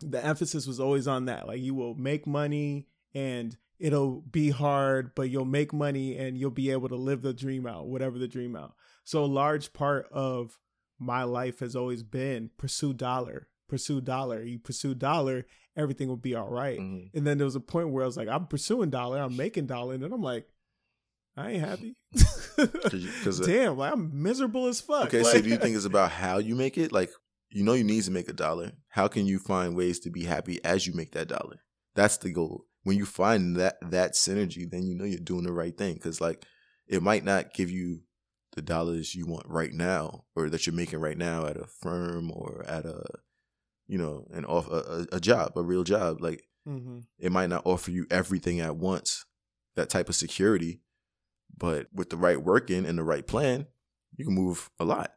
the 0.00 0.24
emphasis 0.24 0.66
was 0.66 0.80
always 0.80 1.06
on 1.06 1.26
that. 1.26 1.46
Like 1.46 1.60
you 1.60 1.74
will 1.74 1.94
make 1.94 2.26
money 2.26 2.88
and 3.14 3.56
it'll 3.78 4.22
be 4.22 4.50
hard, 4.50 5.14
but 5.14 5.30
you'll 5.30 5.44
make 5.44 5.72
money 5.72 6.16
and 6.16 6.36
you'll 6.36 6.50
be 6.50 6.70
able 6.70 6.88
to 6.88 6.96
live 6.96 7.22
the 7.22 7.32
dream 7.34 7.66
out, 7.66 7.86
whatever 7.86 8.18
the 8.18 8.28
dream 8.28 8.56
out. 8.56 8.74
So 9.04 9.24
a 9.24 9.26
large 9.26 9.72
part 9.72 10.08
of 10.10 10.58
my 11.04 11.22
life 11.24 11.60
has 11.60 11.76
always 11.76 12.02
been 12.02 12.50
pursue 12.56 12.92
dollar, 12.94 13.48
pursue 13.68 14.00
dollar. 14.00 14.42
You 14.42 14.58
pursue 14.58 14.94
dollar, 14.94 15.44
everything 15.76 16.08
will 16.08 16.16
be 16.16 16.34
all 16.34 16.48
right. 16.48 16.78
Mhm. 16.80 17.10
And 17.14 17.26
then 17.26 17.38
there 17.38 17.44
was 17.44 17.56
a 17.56 17.60
point 17.60 17.90
where 17.90 18.02
I 18.02 18.06
was 18.06 18.16
like, 18.16 18.28
I'm 18.28 18.46
pursuing 18.46 18.90
dollar, 18.90 19.20
I'm 19.20 19.36
making 19.36 19.66
dollar, 19.66 19.94
and 19.94 20.02
then 20.02 20.12
I'm 20.12 20.22
like, 20.22 20.46
I 21.36 21.50
ain't 21.52 21.64
happy. 21.64 21.96
you- 22.12 23.10
'cause, 23.24 23.40
uh, 23.40 23.46
Damn, 23.46 23.76
like 23.78 23.92
I'm 23.92 24.22
miserable 24.22 24.66
as 24.66 24.80
fuck. 24.80 25.06
Okay, 25.06 25.22
so 25.24 25.40
do 25.40 25.48
you 25.48 25.56
think 25.56 25.76
it's 25.76 25.84
about 25.84 26.10
how 26.12 26.38
you 26.38 26.54
make 26.54 26.78
it? 26.78 26.92
Like, 26.92 27.10
you 27.50 27.64
know, 27.64 27.72
you 27.74 27.84
need 27.84 28.04
to 28.04 28.10
make 28.10 28.28
a 28.28 28.32
dollar. 28.32 28.72
How 28.88 29.08
can 29.08 29.26
you 29.26 29.38
find 29.38 29.76
ways 29.76 29.98
to 30.00 30.10
be 30.10 30.24
happy 30.24 30.64
as 30.64 30.86
you 30.86 30.94
make 30.94 31.12
that 31.12 31.28
dollar? 31.28 31.60
That's 31.94 32.16
the 32.18 32.32
goal. 32.32 32.66
When 32.84 32.96
you 32.96 33.06
find 33.06 33.56
that 33.56 33.76
that 33.90 34.12
synergy, 34.12 34.68
then 34.70 34.86
you 34.86 34.94
know 34.94 35.04
you're 35.04 35.18
doing 35.20 35.44
the 35.44 35.52
right 35.52 35.76
thing. 35.76 35.94
Because 35.94 36.20
like, 36.20 36.44
it 36.86 37.02
might 37.02 37.24
not 37.24 37.52
give 37.54 37.70
you 37.70 38.02
the 38.54 38.62
dollars 38.62 39.14
you 39.14 39.26
want 39.26 39.46
right 39.46 39.72
now, 39.72 40.24
or 40.34 40.48
that 40.50 40.66
you're 40.66 40.74
making 40.74 40.98
right 41.00 41.18
now 41.18 41.46
at 41.46 41.56
a 41.56 41.66
firm 41.66 42.30
or 42.32 42.64
at 42.66 42.84
a, 42.86 43.04
you 43.86 43.98
know, 43.98 44.26
an 44.32 44.44
off 44.44 44.68
a, 44.70 45.06
a, 45.12 45.20
job, 45.20 45.52
a 45.56 45.62
real 45.62 45.84
job. 45.84 46.20
Like, 46.20 46.48
Mhm. 46.66 47.04
it 47.18 47.30
might 47.30 47.50
not 47.50 47.66
offer 47.66 47.90
you 47.90 48.06
everything 48.10 48.60
at 48.60 48.76
once, 48.76 49.26
that 49.74 49.90
type 49.90 50.08
of 50.08 50.14
security, 50.14 50.80
but 51.56 51.88
with 51.92 52.10
the 52.10 52.16
right 52.16 52.42
working 52.42 52.86
and 52.86 52.96
the 52.98 53.04
right 53.04 53.26
plan, 53.26 53.66
you 54.16 54.24
can 54.24 54.34
move 54.34 54.70
a 54.80 54.84
lot. 54.84 55.12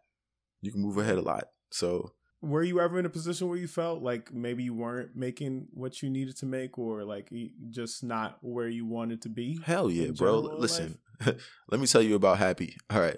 You 0.61 0.71
can 0.71 0.81
move 0.81 0.97
ahead 0.97 1.17
a 1.17 1.21
lot. 1.21 1.45
So 1.71 2.13
were 2.41 2.63
you 2.63 2.79
ever 2.79 2.99
in 2.99 3.05
a 3.05 3.09
position 3.09 3.47
where 3.47 3.57
you 3.57 3.67
felt 3.67 4.01
like 4.03 4.33
maybe 4.33 4.63
you 4.63 4.73
weren't 4.73 5.15
making 5.15 5.67
what 5.71 6.01
you 6.03 6.09
needed 6.09 6.37
to 6.37 6.45
make 6.45 6.77
or 6.77 7.03
like 7.03 7.31
just 7.69 8.03
not 8.03 8.37
where 8.41 8.67
you 8.67 8.85
wanted 8.85 9.21
to 9.23 9.29
be 9.29 9.59
hell 9.63 9.89
yeah, 9.89 10.11
bro. 10.11 10.39
Listen, 10.39 10.99
let 11.25 11.79
me 11.79 11.87
tell 11.87 12.01
you 12.01 12.15
about 12.15 12.37
happy. 12.37 12.77
All 12.89 12.99
right. 12.99 13.17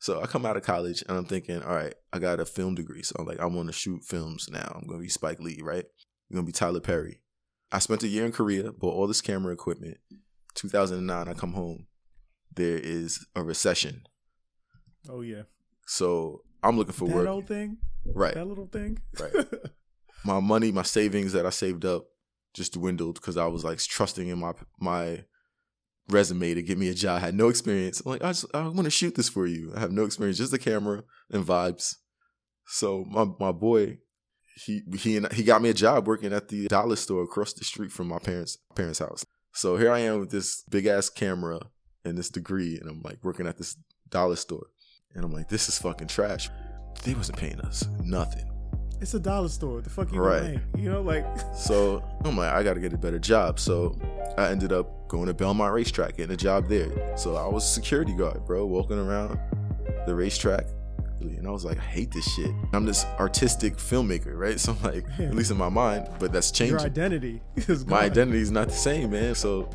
So 0.00 0.22
I 0.22 0.26
come 0.26 0.46
out 0.46 0.56
of 0.56 0.62
college 0.62 1.02
and 1.08 1.18
I'm 1.18 1.24
thinking, 1.24 1.62
all 1.62 1.74
right, 1.74 1.94
I 2.12 2.18
got 2.20 2.38
a 2.40 2.44
film 2.44 2.74
degree. 2.76 3.02
So 3.02 3.16
I'm 3.18 3.26
like, 3.26 3.40
I 3.40 3.46
want 3.46 3.66
to 3.68 3.72
shoot 3.72 4.04
films 4.04 4.48
now. 4.50 4.72
I'm 4.74 4.86
gonna 4.86 5.00
be 5.00 5.08
Spike 5.08 5.40
Lee, 5.40 5.60
right? 5.62 5.84
I'm 6.30 6.36
gonna 6.36 6.46
be 6.46 6.52
Tyler 6.52 6.80
Perry. 6.80 7.20
I 7.72 7.80
spent 7.80 8.02
a 8.02 8.08
year 8.08 8.24
in 8.24 8.32
Korea, 8.32 8.72
bought 8.72 8.94
all 8.94 9.06
this 9.06 9.20
camera 9.20 9.52
equipment. 9.52 9.98
2009, 10.54 11.28
I 11.28 11.34
come 11.34 11.52
home. 11.52 11.86
There 12.54 12.78
is 12.78 13.26
a 13.34 13.42
recession. 13.42 14.02
oh 15.08 15.20
yeah 15.20 15.42
So 15.86 16.42
I'm 16.62 16.76
looking 16.76 16.92
for 16.94 17.08
that 17.08 17.14
work. 17.14 17.24
That 17.24 17.30
old 17.30 17.46
thing 17.46 17.78
right. 18.04 18.34
that 18.34 18.46
little 18.46 18.66
thing 18.66 18.98
Right. 19.18 19.32
my 20.24 20.40
money, 20.40 20.72
my 20.72 20.82
savings 20.82 21.32
that 21.32 21.46
I 21.46 21.50
saved 21.50 21.84
up 21.84 22.04
just 22.54 22.72
dwindled 22.72 23.16
because 23.16 23.36
I 23.36 23.46
was 23.46 23.64
like 23.64 23.78
trusting 23.78 24.28
in 24.28 24.38
my 24.38 24.52
my 24.80 25.24
resume 26.10 26.54
to 26.54 26.62
get 26.62 26.78
me 26.78 26.88
a 26.88 26.94
job. 26.94 27.18
I 27.18 27.26
had 27.26 27.34
no 27.34 27.48
experience. 27.48 28.00
I'm 28.00 28.12
like, 28.12 28.24
I 28.24 28.28
just 28.28 28.46
I 28.54 28.62
want 28.62 28.84
to 28.84 28.90
shoot 28.90 29.14
this 29.14 29.28
for 29.28 29.46
you. 29.46 29.72
I 29.76 29.80
have 29.80 29.92
no 29.92 30.04
experience, 30.04 30.38
just 30.38 30.52
the 30.52 30.58
camera 30.58 31.02
and 31.30 31.44
vibes. 31.44 31.94
So 32.66 33.04
my 33.08 33.26
my 33.38 33.52
boy, 33.52 33.98
he 34.64 34.82
he 34.96 35.20
he 35.32 35.42
got 35.42 35.62
me 35.62 35.70
a 35.70 35.74
job 35.74 36.06
working 36.06 36.32
at 36.32 36.48
the 36.48 36.66
dollar 36.68 36.96
store 36.96 37.22
across 37.22 37.52
the 37.52 37.64
street 37.64 37.92
from 37.92 38.08
my 38.08 38.18
parents 38.18 38.58
parents' 38.74 38.98
house. 38.98 39.24
So 39.52 39.76
here 39.76 39.92
I 39.92 40.00
am 40.00 40.20
with 40.20 40.30
this 40.30 40.62
big 40.70 40.86
ass 40.86 41.08
camera 41.08 41.60
and 42.04 42.16
this 42.16 42.30
degree, 42.30 42.78
and 42.78 42.88
I'm 42.88 43.02
like 43.02 43.18
working 43.22 43.46
at 43.46 43.58
this 43.58 43.76
dollar 44.08 44.36
store, 44.36 44.66
and 45.14 45.24
I'm 45.24 45.32
like, 45.32 45.48
this 45.48 45.68
is 45.68 45.78
fucking 45.78 46.08
trash. 46.08 46.48
They 47.04 47.14
wasn't 47.14 47.38
paying 47.38 47.60
us 47.60 47.86
nothing. 48.02 48.57
It's 49.00 49.14
a 49.14 49.20
dollar 49.20 49.48
store. 49.48 49.76
What 49.76 49.84
the 49.84 49.90
fuck 49.90 50.12
you 50.12 50.20
Right. 50.20 50.54
make? 50.54 50.60
You 50.82 50.90
know, 50.90 51.02
like 51.02 51.24
So 51.56 52.02
I'm 52.24 52.36
like, 52.36 52.52
I 52.52 52.62
gotta 52.62 52.80
get 52.80 52.92
a 52.92 52.98
better 52.98 53.18
job. 53.18 53.58
So 53.60 53.96
I 54.36 54.48
ended 54.48 54.72
up 54.72 55.08
going 55.08 55.26
to 55.26 55.34
Belmont 55.34 55.72
Racetrack, 55.72 56.16
getting 56.16 56.34
a 56.34 56.36
job 56.36 56.68
there. 56.68 57.16
So 57.16 57.36
I 57.36 57.46
was 57.46 57.64
a 57.64 57.68
security 57.68 58.12
guard, 58.14 58.44
bro, 58.44 58.66
walking 58.66 58.98
around 58.98 59.38
the 60.06 60.14
racetrack. 60.14 60.66
And 61.20 61.46
I 61.48 61.50
was 61.50 61.64
like, 61.64 61.78
I 61.78 61.82
hate 61.82 62.12
this 62.12 62.24
shit. 62.34 62.50
I'm 62.72 62.84
this 62.84 63.04
artistic 63.18 63.76
filmmaker, 63.76 64.36
right? 64.36 64.58
So 64.60 64.72
I'm 64.72 64.82
like, 64.82 65.04
Yeah. 65.18 65.26
at 65.26 65.34
least 65.34 65.50
in 65.50 65.56
my 65.56 65.68
mind, 65.68 66.08
but 66.18 66.32
that's 66.32 66.50
changed. 66.50 66.70
your 66.72 66.78
changing. 66.80 67.02
identity 67.04 67.42
is 67.56 67.86
my 67.86 68.00
identity 68.02 68.38
is 68.40 68.50
not 68.50 68.68
the 68.68 68.74
same, 68.74 69.10
man. 69.10 69.34
So 69.34 69.68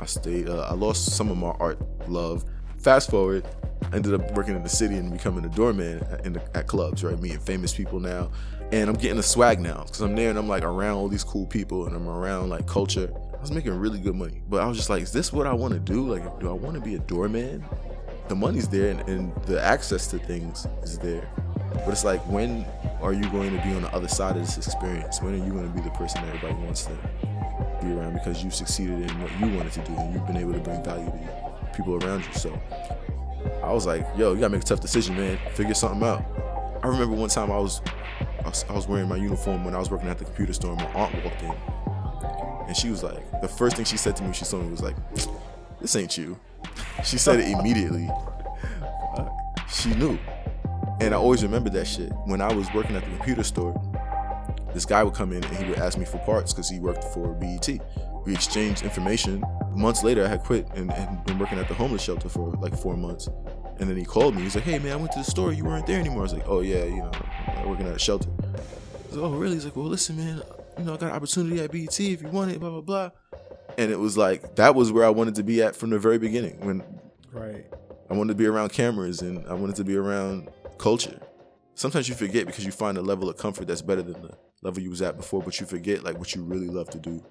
I 0.00 0.06
stayed. 0.06 0.48
Uh, 0.48 0.66
I 0.68 0.74
lost 0.74 1.12
some 1.16 1.30
of 1.30 1.36
my 1.38 1.52
art 1.60 1.78
love. 2.08 2.44
Fast 2.84 3.08
forward, 3.08 3.46
I 3.90 3.96
ended 3.96 4.12
up 4.12 4.32
working 4.32 4.54
in 4.54 4.62
the 4.62 4.68
city 4.68 4.98
and 4.98 5.10
becoming 5.10 5.42
a 5.42 5.48
doorman 5.48 6.00
at- 6.10 6.34
the, 6.34 6.42
at 6.54 6.66
clubs, 6.66 7.02
right? 7.02 7.18
Meeting 7.18 7.38
famous 7.38 7.72
people 7.72 7.98
now, 7.98 8.30
and 8.72 8.90
I'm 8.90 8.96
getting 8.96 9.16
the 9.16 9.22
swag 9.22 9.58
now 9.58 9.84
because 9.84 10.02
I'm 10.02 10.14
there 10.14 10.28
and 10.28 10.38
I'm 10.38 10.48
like 10.48 10.64
around 10.64 10.98
all 10.98 11.08
these 11.08 11.24
cool 11.24 11.46
people 11.46 11.86
and 11.86 11.96
I'm 11.96 12.06
around 12.06 12.50
like 12.50 12.66
culture. 12.66 13.10
I 13.34 13.40
was 13.40 13.50
making 13.50 13.72
really 13.72 13.98
good 13.98 14.14
money, 14.14 14.42
but 14.50 14.62
I 14.62 14.66
was 14.66 14.76
just 14.76 14.90
like, 14.90 15.02
is 15.02 15.12
this 15.14 15.32
what 15.32 15.46
I 15.46 15.54
want 15.54 15.72
to 15.72 15.80
do? 15.80 16.06
Like, 16.06 16.40
do 16.40 16.50
I 16.50 16.52
want 16.52 16.74
to 16.74 16.80
be 16.82 16.94
a 16.94 16.98
doorman? 16.98 17.64
The 18.28 18.34
money's 18.34 18.68
there 18.68 18.90
and, 18.90 19.00
and 19.08 19.34
the 19.46 19.62
access 19.62 20.06
to 20.08 20.18
things 20.18 20.66
is 20.82 20.98
there. 20.98 21.26
But 21.72 21.88
it's 21.88 22.04
like, 22.04 22.20
when 22.28 22.66
are 23.00 23.14
you 23.14 23.26
going 23.30 23.56
to 23.56 23.62
be 23.62 23.72
on 23.72 23.80
the 23.80 23.94
other 23.94 24.08
side 24.08 24.36
of 24.36 24.42
this 24.42 24.58
experience? 24.58 25.22
When 25.22 25.32
are 25.32 25.42
you 25.42 25.52
going 25.52 25.66
to 25.66 25.74
be 25.74 25.80
the 25.80 25.90
person 25.92 26.22
everybody 26.24 26.52
wants 26.62 26.84
to 26.84 26.98
be 27.80 27.92
around 27.92 28.12
because 28.12 28.44
you've 28.44 28.54
succeeded 28.54 29.10
in 29.10 29.22
what 29.22 29.30
you 29.40 29.56
wanted 29.56 29.72
to 29.72 29.80
do 29.80 29.94
and 29.96 30.12
you've 30.12 30.26
been 30.26 30.36
able 30.36 30.52
to 30.52 30.60
bring 30.60 30.84
value 30.84 31.06
to 31.06 31.43
people 31.74 32.02
around 32.04 32.24
you? 32.24 32.32
So 32.34 32.60
I 33.62 33.72
was 33.72 33.86
like, 33.86 34.06
yo, 34.16 34.32
you 34.32 34.40
gotta 34.40 34.50
make 34.50 34.62
a 34.62 34.64
tough 34.64 34.80
decision, 34.80 35.16
man. 35.16 35.38
Figure 35.54 35.74
something 35.74 36.02
out. 36.02 36.24
I 36.82 36.88
remember 36.88 37.14
one 37.16 37.28
time 37.28 37.50
I 37.50 37.58
was, 37.58 37.80
I 38.44 38.48
was, 38.48 38.64
I 38.68 38.72
was 38.72 38.86
wearing 38.86 39.08
my 39.08 39.16
uniform 39.16 39.64
when 39.64 39.74
I 39.74 39.78
was 39.78 39.90
working 39.90 40.08
at 40.08 40.18
the 40.18 40.24
computer 40.24 40.52
store 40.52 40.72
and 40.72 40.80
my 40.80 40.92
aunt 40.92 41.24
walked 41.24 41.42
in. 41.42 41.54
And 42.66 42.76
she 42.76 42.90
was 42.90 43.02
like, 43.02 43.40
the 43.40 43.48
first 43.48 43.76
thing 43.76 43.84
she 43.84 43.96
said 43.96 44.16
to 44.16 44.22
me, 44.22 44.28
when 44.28 44.34
she 44.34 44.44
saw 44.44 44.60
me 44.60 44.70
was 44.70 44.82
like, 44.82 44.96
this 45.80 45.96
ain't 45.96 46.16
you. 46.16 46.38
She 47.04 47.18
said 47.18 47.40
it 47.40 47.48
immediately. 47.48 48.08
She 49.68 49.92
knew. 49.94 50.18
And 51.00 51.12
I 51.12 51.16
always 51.16 51.42
remember 51.42 51.68
that 51.70 51.86
shit. 51.86 52.12
When 52.26 52.40
I 52.40 52.52
was 52.52 52.72
working 52.72 52.94
at 52.96 53.04
the 53.04 53.10
computer 53.10 53.42
store, 53.42 53.74
this 54.72 54.84
guy 54.84 55.02
would 55.02 55.14
come 55.14 55.32
in 55.32 55.42
and 55.44 55.56
he 55.56 55.68
would 55.68 55.78
ask 55.78 55.98
me 55.98 56.04
for 56.04 56.18
parts 56.18 56.52
because 56.52 56.68
he 56.70 56.78
worked 56.78 57.04
for 57.04 57.34
BET. 57.34 57.68
We 58.24 58.34
exchanged 58.34 58.82
information. 58.82 59.44
Months 59.74 60.02
later, 60.02 60.24
I 60.24 60.28
had 60.28 60.42
quit 60.42 60.68
and, 60.74 60.90
and 60.92 61.24
been 61.26 61.38
working 61.38 61.58
at 61.58 61.68
the 61.68 61.74
homeless 61.74 62.02
shelter 62.02 62.28
for 62.28 62.52
like 62.52 62.76
four 62.76 62.96
months. 62.96 63.28
And 63.78 63.90
then 63.90 63.96
he 63.96 64.04
called 64.04 64.34
me. 64.34 64.42
He's 64.42 64.54
like, 64.54 64.64
"Hey 64.64 64.78
man, 64.78 64.92
I 64.92 64.96
went 64.96 65.12
to 65.12 65.18
the 65.18 65.24
store. 65.24 65.52
You 65.52 65.64
weren't 65.64 65.86
there 65.86 65.98
anymore." 65.98 66.20
I 66.20 66.22
was 66.22 66.32
like, 66.32 66.44
"Oh 66.46 66.60
yeah, 66.60 66.84
you 66.84 66.98
know, 66.98 67.12
I'm 67.48 67.68
working 67.68 67.86
at 67.86 67.94
a 67.94 67.98
shelter." 67.98 68.30
I 68.30 69.06
was 69.08 69.16
like, 69.16 69.24
"Oh 69.24 69.30
really?" 69.30 69.54
He's 69.54 69.64
like, 69.64 69.76
"Well, 69.76 69.86
listen, 69.86 70.16
man. 70.16 70.42
You 70.78 70.84
know, 70.84 70.94
I 70.94 70.96
got 70.96 71.10
an 71.10 71.16
opportunity 71.16 71.60
at 71.60 71.72
BET 71.72 72.00
if 72.00 72.22
you 72.22 72.28
want 72.28 72.52
it. 72.52 72.60
Blah 72.60 72.70
blah 72.70 72.80
blah." 72.80 73.10
And 73.76 73.90
it 73.90 73.98
was 73.98 74.16
like 74.16 74.56
that 74.56 74.74
was 74.74 74.92
where 74.92 75.04
I 75.04 75.10
wanted 75.10 75.34
to 75.36 75.42
be 75.42 75.62
at 75.62 75.74
from 75.74 75.90
the 75.90 75.98
very 75.98 76.18
beginning. 76.18 76.60
When 76.60 76.84
right. 77.32 77.66
I 78.10 78.14
wanted 78.14 78.34
to 78.34 78.38
be 78.38 78.46
around 78.46 78.70
cameras 78.70 79.22
and 79.22 79.46
I 79.48 79.54
wanted 79.54 79.76
to 79.76 79.84
be 79.84 79.96
around 79.96 80.48
culture. 80.78 81.20
Sometimes 81.74 82.08
you 82.08 82.14
forget 82.14 82.46
because 82.46 82.64
you 82.64 82.70
find 82.70 82.96
a 82.96 83.02
level 83.02 83.28
of 83.28 83.36
comfort 83.36 83.66
that's 83.66 83.82
better 83.82 84.02
than 84.02 84.22
the 84.22 84.38
level 84.62 84.80
you 84.80 84.90
was 84.90 85.02
at 85.02 85.16
before, 85.16 85.42
but 85.42 85.58
you 85.58 85.66
forget 85.66 86.04
like 86.04 86.18
what 86.18 86.34
you 86.34 86.44
really 86.44 86.68
love 86.68 86.88
to 86.90 86.98
do. 86.98 87.24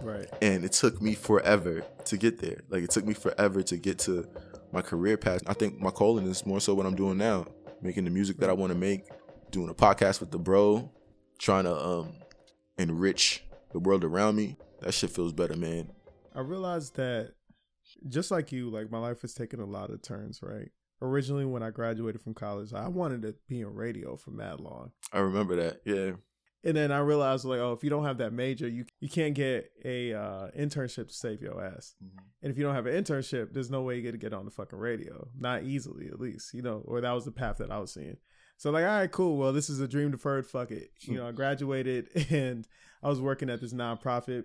Right. 0.00 0.26
And 0.42 0.64
it 0.64 0.72
took 0.72 1.00
me 1.00 1.14
forever 1.14 1.84
to 2.04 2.16
get 2.16 2.38
there. 2.40 2.62
Like 2.68 2.82
it 2.82 2.90
took 2.90 3.04
me 3.04 3.14
forever 3.14 3.62
to 3.62 3.76
get 3.76 3.98
to 4.00 4.28
my 4.72 4.82
career 4.82 5.16
path. 5.16 5.42
I 5.46 5.54
think 5.54 5.80
my 5.80 5.90
calling 5.90 6.26
is 6.26 6.44
more 6.44 6.60
so 6.60 6.74
what 6.74 6.86
I'm 6.86 6.96
doing 6.96 7.18
now, 7.18 7.46
making 7.80 8.04
the 8.04 8.10
music 8.10 8.38
that 8.38 8.50
I 8.50 8.52
want 8.52 8.72
to 8.72 8.78
make, 8.78 9.04
doing 9.50 9.68
a 9.70 9.74
podcast 9.74 10.20
with 10.20 10.30
the 10.30 10.38
bro, 10.38 10.90
trying 11.38 11.64
to 11.64 11.76
um 11.76 12.12
enrich 12.78 13.44
the 13.72 13.78
world 13.78 14.04
around 14.04 14.36
me. 14.36 14.56
That 14.80 14.92
shit 14.92 15.10
feels 15.10 15.32
better, 15.32 15.56
man. 15.56 15.90
I 16.34 16.40
realized 16.40 16.96
that 16.96 17.34
just 18.08 18.30
like 18.30 18.52
you, 18.52 18.70
like 18.70 18.90
my 18.90 18.98
life 18.98 19.22
has 19.22 19.34
taken 19.34 19.60
a 19.60 19.64
lot 19.64 19.90
of 19.90 20.02
turns, 20.02 20.40
right? 20.42 20.70
Originally, 21.00 21.44
when 21.44 21.62
I 21.62 21.70
graduated 21.70 22.20
from 22.20 22.34
college, 22.34 22.72
I 22.72 22.88
wanted 22.88 23.22
to 23.22 23.34
be 23.48 23.60
in 23.60 23.74
radio 23.74 24.16
for 24.16 24.30
mad 24.30 24.60
long. 24.60 24.92
I 25.12 25.18
remember 25.18 25.56
that. 25.56 25.80
Yeah. 25.84 26.12
And 26.64 26.74
then 26.76 26.90
I 26.90 26.98
realized, 26.98 27.44
like, 27.44 27.60
oh, 27.60 27.72
if 27.72 27.84
you 27.84 27.90
don't 27.90 28.04
have 28.04 28.18
that 28.18 28.32
major, 28.32 28.66
you 28.66 28.86
you 29.00 29.08
can't 29.08 29.34
get 29.34 29.70
a 29.84 30.14
uh, 30.14 30.48
internship 30.58 31.08
to 31.08 31.14
save 31.14 31.42
your 31.42 31.62
ass. 31.62 31.94
And 32.42 32.50
if 32.50 32.56
you 32.56 32.64
don't 32.64 32.74
have 32.74 32.86
an 32.86 32.94
internship, 32.94 33.52
there's 33.52 33.70
no 33.70 33.82
way 33.82 33.96
you 33.96 34.02
get 34.02 34.12
to 34.12 34.18
get 34.18 34.32
on 34.32 34.44
the 34.44 34.50
fucking 34.50 34.78
radio. 34.78 35.28
Not 35.38 35.64
easily, 35.64 36.06
at 36.06 36.20
least, 36.20 36.54
you 36.54 36.62
know, 36.62 36.82
or 36.86 37.00
that 37.00 37.12
was 37.12 37.24
the 37.24 37.32
path 37.32 37.58
that 37.58 37.70
I 37.70 37.78
was 37.78 37.92
seeing. 37.92 38.16
So 38.56 38.70
like, 38.70 38.84
all 38.84 38.98
right, 38.98 39.10
cool. 39.10 39.36
Well, 39.36 39.52
this 39.52 39.68
is 39.68 39.80
a 39.80 39.88
dream 39.88 40.10
deferred. 40.10 40.46
Fuck 40.46 40.70
it. 40.70 40.90
You 41.02 41.18
know, 41.18 41.28
I 41.28 41.32
graduated 41.32 42.08
and 42.30 42.66
I 43.02 43.08
was 43.08 43.20
working 43.20 43.50
at 43.50 43.60
this 43.60 43.74
nonprofit. 43.74 44.44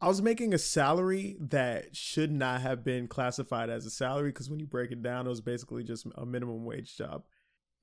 I 0.00 0.08
was 0.08 0.20
making 0.20 0.52
a 0.52 0.58
salary 0.58 1.36
that 1.40 1.96
should 1.96 2.30
not 2.30 2.60
have 2.60 2.84
been 2.84 3.08
classified 3.08 3.70
as 3.70 3.86
a 3.86 3.90
salary 3.90 4.28
because 4.28 4.50
when 4.50 4.60
you 4.60 4.66
break 4.66 4.90
it 4.90 5.02
down, 5.02 5.26
it 5.26 5.30
was 5.30 5.40
basically 5.40 5.84
just 5.84 6.06
a 6.16 6.26
minimum 6.26 6.64
wage 6.64 6.96
job. 6.96 7.24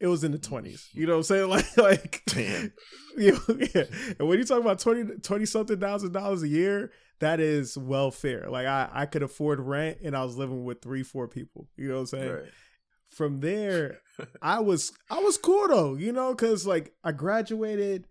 It 0.04 0.08
was 0.08 0.26
in 0.26 0.34
the 0.34 0.38
twenties. 0.38 0.90
You 0.92 1.06
mm. 1.06 1.08
know 1.08 1.14
what 1.14 1.18
I'm 1.20 1.24
saying? 1.24 1.50
Like, 1.78 1.78
like, 1.78 2.24
Damn. 2.26 2.74
you 3.18 3.32
know, 3.32 3.58
yeah. 3.74 3.84
And 4.20 4.28
when 4.28 4.38
you 4.38 4.44
talk 4.44 4.60
about 4.60 4.80
20, 4.80 5.20
20 5.22 5.46
something 5.46 5.80
thousand 5.80 6.12
dollars 6.12 6.44
a 6.44 6.48
year, 6.50 6.92
that 7.22 7.40
is 7.40 7.78
welfare. 7.78 8.48
Like 8.50 8.68
I, 8.68 8.90
I 8.92 9.06
could 9.06 9.24
afford 9.24 9.62
rent 9.62 10.00
and 10.04 10.14
I 10.14 10.26
was 10.26 10.36
living 10.36 10.66
with 10.66 10.82
three, 10.82 11.04
four 11.04 11.30
people. 11.30 11.70
You 11.78 11.88
know 11.88 11.94
what 11.94 12.00
I'm 12.02 12.06
saying? 12.08 12.32
Right. 12.34 12.44
From 13.12 13.40
there, 13.40 14.00
I 14.42 14.60
was 14.60 14.92
I 15.10 15.20
was 15.20 15.38
cool 15.38 15.70
though, 15.70 15.96
you 15.96 16.12
know, 16.12 16.34
because 16.34 16.68
like 16.68 16.94
I 17.02 17.14
graduated 17.14 18.08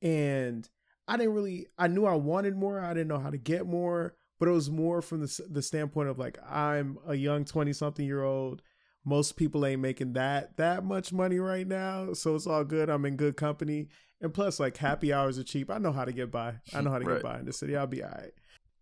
and 0.00 0.68
I 1.08 1.16
didn't 1.16 1.34
really 1.34 1.66
I 1.76 1.88
knew 1.88 2.06
I 2.06 2.14
wanted 2.14 2.56
more. 2.56 2.78
I 2.78 2.94
didn't 2.94 3.08
know 3.08 3.18
how 3.18 3.30
to 3.30 3.38
get 3.38 3.66
more, 3.66 4.14
but 4.38 4.46
it 4.48 4.52
was 4.52 4.70
more 4.70 5.02
from 5.02 5.22
the 5.22 5.40
the 5.50 5.62
standpoint 5.62 6.08
of 6.08 6.20
like 6.20 6.38
I'm 6.48 6.98
a 7.04 7.16
young 7.16 7.44
20 7.44 7.72
something 7.72 8.06
year 8.06 8.22
old. 8.22 8.62
Most 9.04 9.36
people 9.36 9.66
ain't 9.66 9.80
making 9.80 10.12
that 10.12 10.56
that 10.58 10.84
much 10.84 11.12
money 11.12 11.38
right 11.38 11.66
now, 11.66 12.12
so 12.12 12.34
it's 12.36 12.46
all 12.46 12.64
good. 12.64 12.88
I'm 12.88 13.04
in 13.04 13.16
good 13.16 13.36
company. 13.36 13.88
And 14.20 14.32
plus 14.32 14.60
like 14.60 14.76
happy 14.76 15.12
hours 15.12 15.38
are 15.38 15.42
cheap. 15.44 15.68
I 15.70 15.78
know 15.78 15.90
how 15.90 16.04
to 16.04 16.12
get 16.12 16.30
by. 16.30 16.54
I 16.72 16.80
know 16.80 16.90
how 16.90 16.98
to 17.00 17.04
Right. 17.04 17.14
get 17.14 17.22
by 17.24 17.38
in 17.40 17.46
the 17.46 17.52
city. 17.52 17.76
I'll 17.76 17.88
be 17.88 18.04
all 18.04 18.10
right. 18.10 18.32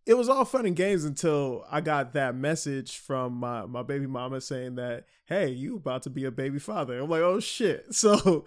It 0.04 0.14
was 0.14 0.28
all 0.28 0.44
fun 0.44 0.66
and 0.66 0.76
games 0.76 1.04
until 1.04 1.64
I 1.70 1.80
got 1.80 2.12
that 2.14 2.34
message 2.34 2.98
from 2.98 3.34
my, 3.34 3.64
my 3.64 3.82
baby 3.82 4.06
mama 4.06 4.40
saying 4.40 4.74
that, 4.74 5.04
hey, 5.26 5.48
you 5.48 5.76
about 5.76 6.02
to 6.02 6.10
be 6.10 6.24
a 6.24 6.30
baby 6.30 6.58
father. 6.58 6.98
I'm 7.00 7.08
like, 7.08 7.22
oh 7.22 7.40
shit. 7.40 7.86
So 7.94 8.44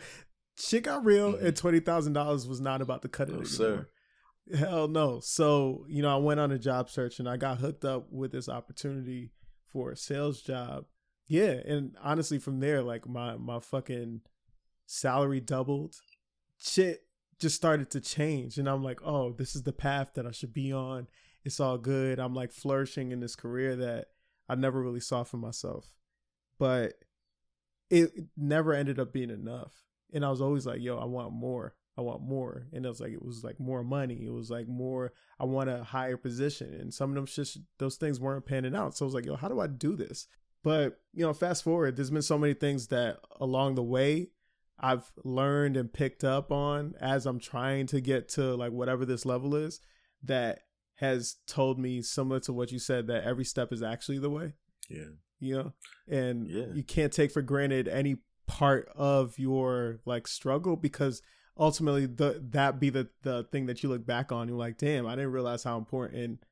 shit 0.59 0.83
got 0.83 1.03
real 1.03 1.33
mm-hmm. 1.33 1.45
and 1.47 1.55
twenty 1.57 1.79
thousand 1.79 2.13
dollars 2.13 2.47
was 2.47 2.61
not 2.61 2.81
about 2.81 3.01
to 3.01 3.07
cut 3.07 3.29
it 3.29 3.31
No, 3.31 3.39
anymore. 3.39 3.47
sir. 3.47 3.87
Hell 4.55 4.87
no. 4.87 5.19
So, 5.21 5.85
you 5.87 6.01
know, 6.03 6.13
I 6.13 6.19
went 6.19 6.39
on 6.39 6.51
a 6.51 6.59
job 6.59 6.89
search 6.89 7.17
and 7.19 7.27
I 7.29 7.37
got 7.37 7.57
hooked 7.59 7.85
up 7.85 8.11
with 8.11 8.31
this 8.31 8.49
opportunity 8.49 9.31
for 9.71 9.91
a 9.91 9.95
sales 9.97 10.41
job. 10.41 10.85
Yeah. 11.33 11.61
And 11.65 11.97
honestly, 11.99 12.37
from 12.37 12.59
there, 12.59 12.83
like 12.83 13.09
my 13.09 13.37
my 13.37 13.59
fucking 13.59 14.21
salary 14.85 15.39
doubled. 15.39 15.95
Shit 16.59 17.07
just 17.39 17.55
started 17.55 17.89
to 17.89 18.01
change. 18.01 18.59
And 18.59 18.69
I'm 18.69 18.83
like, 18.83 18.99
oh, 19.03 19.33
this 19.33 19.55
is 19.55 19.63
the 19.63 19.73
path 19.73 20.11
that 20.13 20.27
I 20.27 20.31
should 20.31 20.53
be 20.53 20.71
on. 20.71 21.07
It's 21.43 21.59
all 21.59 21.79
good. 21.79 22.19
I'm 22.19 22.35
like 22.35 22.51
flourishing 22.51 23.11
in 23.11 23.19
this 23.19 23.35
career 23.35 23.75
that 23.77 24.09
I 24.47 24.53
never 24.53 24.79
really 24.79 24.99
saw 24.99 25.23
for 25.23 25.37
myself. 25.37 25.91
But 26.59 26.93
it 27.89 28.11
never 28.37 28.75
ended 28.75 28.99
up 28.99 29.11
being 29.11 29.31
enough. 29.31 29.73
And 30.13 30.23
I 30.23 30.29
was 30.29 30.39
always 30.39 30.67
like, 30.67 30.81
yo, 30.81 30.99
I 30.99 31.05
want 31.05 31.33
more. 31.33 31.73
I 31.97 32.01
want 32.01 32.21
more. 32.21 32.67
And 32.71 32.85
it 32.85 32.89
was 32.89 33.01
like 33.01 33.11
it 33.11 33.25
was 33.25 33.43
like 33.43 33.59
more 33.59 33.83
money. 33.83 34.23
It 34.23 34.31
was 34.31 34.51
like 34.51 34.67
more 34.67 35.13
I 35.39 35.45
want 35.45 35.71
a 35.71 35.83
higher 35.83 36.15
position. 36.15 36.75
And 36.75 36.93
some 36.93 37.09
of 37.09 37.15
them 37.15 37.25
just 37.25 37.57
those 37.79 37.95
things 37.95 38.19
weren't 38.19 38.45
panning 38.45 38.75
out. 38.75 38.95
So 38.95 39.03
I 39.03 39.07
was 39.07 39.15
like, 39.15 39.25
yo, 39.25 39.35
how 39.35 39.47
do 39.47 39.59
I 39.59 39.65
do 39.65 39.95
this? 39.95 40.27
But, 40.63 40.99
you 41.13 41.25
know, 41.25 41.33
fast 41.33 41.63
forward, 41.63 41.95
there's 41.95 42.09
been 42.11 42.21
so 42.21 42.37
many 42.37 42.53
things 42.53 42.87
that 42.87 43.19
along 43.39 43.75
the 43.75 43.83
way 43.83 44.29
I've 44.79 45.11
learned 45.23 45.77
and 45.77 45.91
picked 45.91 46.23
up 46.23 46.51
on 46.51 46.95
as 46.99 47.25
I'm 47.25 47.39
trying 47.39 47.87
to 47.87 48.01
get 48.01 48.29
to 48.29 48.55
like 48.55 48.71
whatever 48.71 49.05
this 49.05 49.25
level 49.25 49.55
is 49.55 49.79
that 50.23 50.61
has 50.95 51.35
told 51.47 51.79
me 51.79 52.01
similar 52.01 52.39
to 52.41 52.53
what 52.53 52.71
you 52.71 52.79
said 52.79 53.07
that 53.07 53.23
every 53.23 53.45
step 53.45 53.71
is 53.73 53.83
actually 53.83 54.19
the 54.19 54.29
way 54.29 54.53
Yeah. 54.89 55.05
you 55.39 55.55
know 55.57 55.73
and 56.07 56.47
Yeah. 56.47 56.65
you 56.73 56.83
can't 56.83 57.11
take 57.11 57.31
for 57.31 57.41
granted 57.41 57.87
any 57.87 58.17
part 58.47 58.87
of 58.95 59.37
your 59.39 59.99
like 60.05 60.27
struggle 60.27 60.75
because 60.75 61.21
ultimately 61.57 62.05
the 62.05 62.41
that 62.51 62.79
be 62.79 62.89
the 62.89 63.09
the 63.23 63.43
thing 63.51 63.65
that 63.65 63.81
you 63.83 63.89
look 63.89 64.05
back 64.05 64.31
on 64.31 64.47
you're 64.47 64.57
like 64.57 64.77
damn 64.77 65.05
i 65.07 65.15
didn't 65.15 65.31
realize 65.31 65.63
how 65.63 65.77
important 65.77 66.43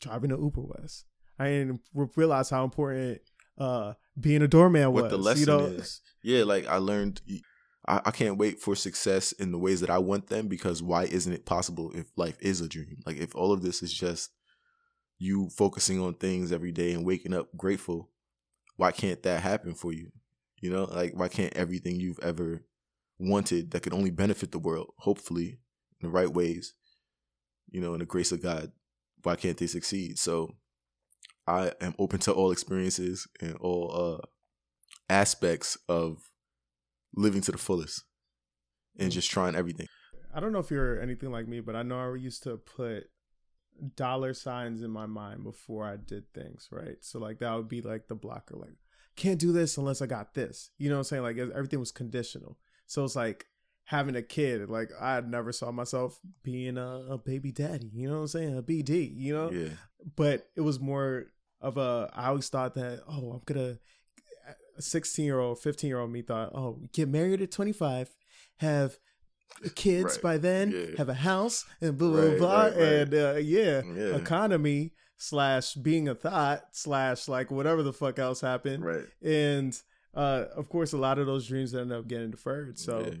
driving 0.00 0.30
to 0.30 0.36
uber 0.36 0.60
was 0.60 1.04
I 1.38 1.48
didn't 1.48 1.80
realize 2.16 2.50
how 2.50 2.64
important 2.64 3.20
uh 3.58 3.94
being 4.18 4.42
a 4.42 4.48
doorman 4.48 4.92
was. 4.92 5.02
what 5.02 5.10
the 5.10 5.18
lesson 5.18 5.40
you 5.40 5.46
know? 5.46 5.66
is. 5.66 6.00
Yeah, 6.22 6.44
like 6.44 6.66
I 6.66 6.76
learned. 6.76 7.20
I, 7.86 8.00
I 8.06 8.10
can't 8.12 8.38
wait 8.38 8.60
for 8.60 8.74
success 8.74 9.32
in 9.32 9.52
the 9.52 9.58
ways 9.58 9.80
that 9.80 9.90
I 9.90 9.98
want 9.98 10.28
them 10.28 10.48
because 10.48 10.82
why 10.82 11.04
isn't 11.04 11.32
it 11.32 11.44
possible 11.44 11.92
if 11.94 12.06
life 12.16 12.36
is 12.40 12.60
a 12.60 12.68
dream? 12.68 12.98
Like 13.04 13.18
if 13.18 13.34
all 13.34 13.52
of 13.52 13.62
this 13.62 13.82
is 13.82 13.92
just 13.92 14.30
you 15.18 15.50
focusing 15.50 16.00
on 16.00 16.14
things 16.14 16.50
every 16.50 16.72
day 16.72 16.92
and 16.92 17.04
waking 17.04 17.34
up 17.34 17.48
grateful, 17.56 18.10
why 18.76 18.92
can't 18.92 19.22
that 19.24 19.42
happen 19.42 19.74
for 19.74 19.92
you? 19.92 20.10
You 20.60 20.70
know, 20.70 20.84
like 20.84 21.12
why 21.14 21.28
can't 21.28 21.54
everything 21.54 22.00
you've 22.00 22.20
ever 22.20 22.64
wanted 23.18 23.70
that 23.70 23.82
could 23.82 23.92
only 23.92 24.10
benefit 24.10 24.50
the 24.50 24.58
world, 24.58 24.92
hopefully 24.98 25.58
in 26.00 26.08
the 26.08 26.10
right 26.10 26.32
ways, 26.32 26.74
you 27.70 27.80
know, 27.80 27.92
in 27.92 28.00
the 28.00 28.06
grace 28.06 28.32
of 28.32 28.42
God, 28.42 28.72
why 29.22 29.36
can't 29.36 29.56
they 29.56 29.66
succeed? 29.66 30.18
So 30.18 30.54
I 31.46 31.72
am 31.80 31.94
open 31.98 32.20
to 32.20 32.32
all 32.32 32.50
experiences 32.50 33.26
and 33.40 33.56
all 33.56 34.20
uh 34.20 34.26
aspects 35.10 35.76
of 35.88 36.18
living 37.14 37.42
to 37.42 37.52
the 37.52 37.58
fullest 37.58 38.04
and 38.98 39.12
just 39.12 39.30
trying 39.30 39.54
everything. 39.54 39.88
I 40.34 40.40
don't 40.40 40.52
know 40.52 40.58
if 40.58 40.70
you're 40.70 41.00
anything 41.00 41.30
like 41.30 41.46
me, 41.46 41.60
but 41.60 41.76
I 41.76 41.82
know 41.82 41.98
I 41.98 42.16
used 42.16 42.42
to 42.44 42.56
put 42.56 43.04
dollar 43.96 44.34
signs 44.34 44.82
in 44.82 44.90
my 44.90 45.06
mind 45.06 45.44
before 45.44 45.84
I 45.84 45.96
did 45.96 46.32
things, 46.32 46.68
right? 46.70 46.96
So 47.00 47.18
like 47.18 47.38
that 47.40 47.54
would 47.54 47.68
be 47.68 47.82
like 47.82 48.08
the 48.08 48.14
blocker, 48.14 48.56
like 48.56 48.76
can't 49.16 49.38
do 49.38 49.52
this 49.52 49.76
unless 49.76 50.02
I 50.02 50.06
got 50.06 50.34
this. 50.34 50.70
You 50.78 50.88
know 50.88 50.96
what 50.96 51.00
I'm 51.00 51.04
saying? 51.04 51.22
Like 51.22 51.38
everything 51.38 51.80
was 51.80 51.92
conditional. 51.92 52.58
So 52.86 53.04
it's 53.04 53.16
like 53.16 53.46
having 53.84 54.16
a 54.16 54.22
kid. 54.22 54.68
Like 54.68 54.90
I 55.00 55.20
never 55.20 55.52
saw 55.52 55.70
myself 55.70 56.18
being 56.42 56.76
a, 56.78 57.06
a 57.10 57.18
baby 57.18 57.52
daddy. 57.52 57.90
You 57.92 58.08
know 58.08 58.16
what 58.16 58.20
I'm 58.22 58.28
saying? 58.28 58.58
A 58.58 58.62
BD. 58.62 59.12
You 59.14 59.34
know. 59.34 59.50
Yeah. 59.50 59.68
But 60.16 60.46
it 60.56 60.60
was 60.60 60.78
more 60.80 61.26
of 61.60 61.76
a. 61.76 62.10
I 62.14 62.26
always 62.28 62.48
thought 62.48 62.74
that 62.74 63.00
oh 63.08 63.32
I'm 63.32 63.42
gonna. 63.46 63.78
A 64.76 64.82
16 64.82 65.24
year 65.24 65.38
old, 65.38 65.60
15 65.60 65.86
year 65.88 66.00
old 66.00 66.10
me 66.10 66.20
thought, 66.22 66.50
oh, 66.52 66.80
get 66.92 67.08
married 67.08 67.40
at 67.40 67.52
25, 67.52 68.10
have 68.56 68.98
kids 69.76 70.14
Right. 70.14 70.22
by 70.22 70.38
then, 70.38 70.72
Yeah. 70.72 70.96
have 70.98 71.08
a 71.08 71.14
house, 71.14 71.64
and 71.80 71.96
blah 71.96 72.10
blah 72.10 72.20
Right, 72.24 72.38
blah, 72.38 72.62
right, 72.64 72.76
and 72.76 73.14
uh, 73.14 73.34
yeah, 73.36 73.82
Yeah. 73.84 74.16
economy 74.16 74.92
slash 75.16 75.74
being 75.74 76.08
a 76.08 76.14
thought 76.16 76.64
slash 76.72 77.28
like 77.28 77.52
whatever 77.52 77.84
the 77.84 77.92
fuck 77.92 78.18
else 78.18 78.40
happened, 78.40 78.84
Right. 78.84 79.06
and 79.22 79.80
uh, 80.12 80.46
of 80.56 80.68
course 80.68 80.92
a 80.92 80.98
lot 80.98 81.20
of 81.20 81.26
those 81.26 81.46
dreams 81.46 81.72
ended 81.72 81.96
up 81.96 82.08
getting 82.08 82.32
deferred. 82.32 82.76
So 82.78 83.00
Yeah. 83.00 83.14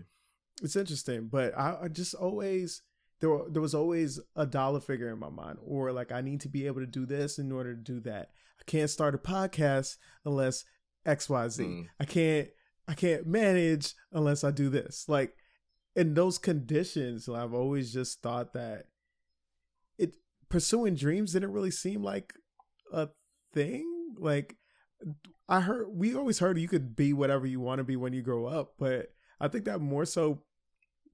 it's 0.60 0.74
interesting, 0.76 1.28
but 1.28 1.56
I, 1.56 1.78
I 1.82 1.88
just 1.88 2.14
always 2.14 2.82
there 3.20 3.30
were, 3.30 3.48
there 3.50 3.62
was 3.62 3.74
always 3.74 4.20
a 4.36 4.46
dollar 4.46 4.80
figure 4.80 5.12
in 5.12 5.18
my 5.18 5.30
mind, 5.30 5.58
or 5.64 5.92
like 5.92 6.12
I 6.12 6.20
need 6.20 6.40
to 6.42 6.48
be 6.48 6.66
able 6.66 6.80
to 6.80 6.86
do 6.86 7.06
this 7.06 7.38
in 7.38 7.52
order 7.52 7.74
to 7.74 7.80
do 7.80 8.00
that. 8.00 8.30
I 8.60 8.64
can't 8.66 8.90
start 8.90 9.14
a 9.14 9.18
podcast 9.18 9.96
unless 10.24 10.64
X 11.06 11.28
Y 11.28 11.48
Z. 11.48 11.64
Mm. 11.64 11.86
I 12.00 12.04
can't 12.04 12.48
I 12.86 12.94
can't 12.94 13.26
manage 13.26 13.94
unless 14.12 14.44
I 14.44 14.50
do 14.50 14.68
this. 14.68 15.04
Like 15.08 15.34
in 15.96 16.14
those 16.14 16.38
conditions, 16.38 17.28
I've 17.28 17.54
always 17.54 17.92
just 17.92 18.20
thought 18.20 18.52
that 18.54 18.86
it 19.98 20.16
pursuing 20.48 20.94
dreams 20.94 21.32
didn't 21.32 21.52
really 21.52 21.70
seem 21.70 22.02
like 22.02 22.34
a 22.92 23.08
thing. 23.52 23.84
Like 24.18 24.56
I 25.48 25.60
heard 25.60 25.86
we 25.90 26.14
always 26.14 26.38
heard 26.38 26.58
you 26.58 26.68
could 26.68 26.96
be 26.96 27.12
whatever 27.12 27.46
you 27.46 27.60
want 27.60 27.78
to 27.78 27.84
be 27.84 27.96
when 27.96 28.12
you 28.12 28.22
grow 28.22 28.46
up, 28.46 28.74
but 28.78 29.12
I 29.40 29.48
think 29.48 29.64
that 29.64 29.80
more 29.80 30.04
so 30.04 30.42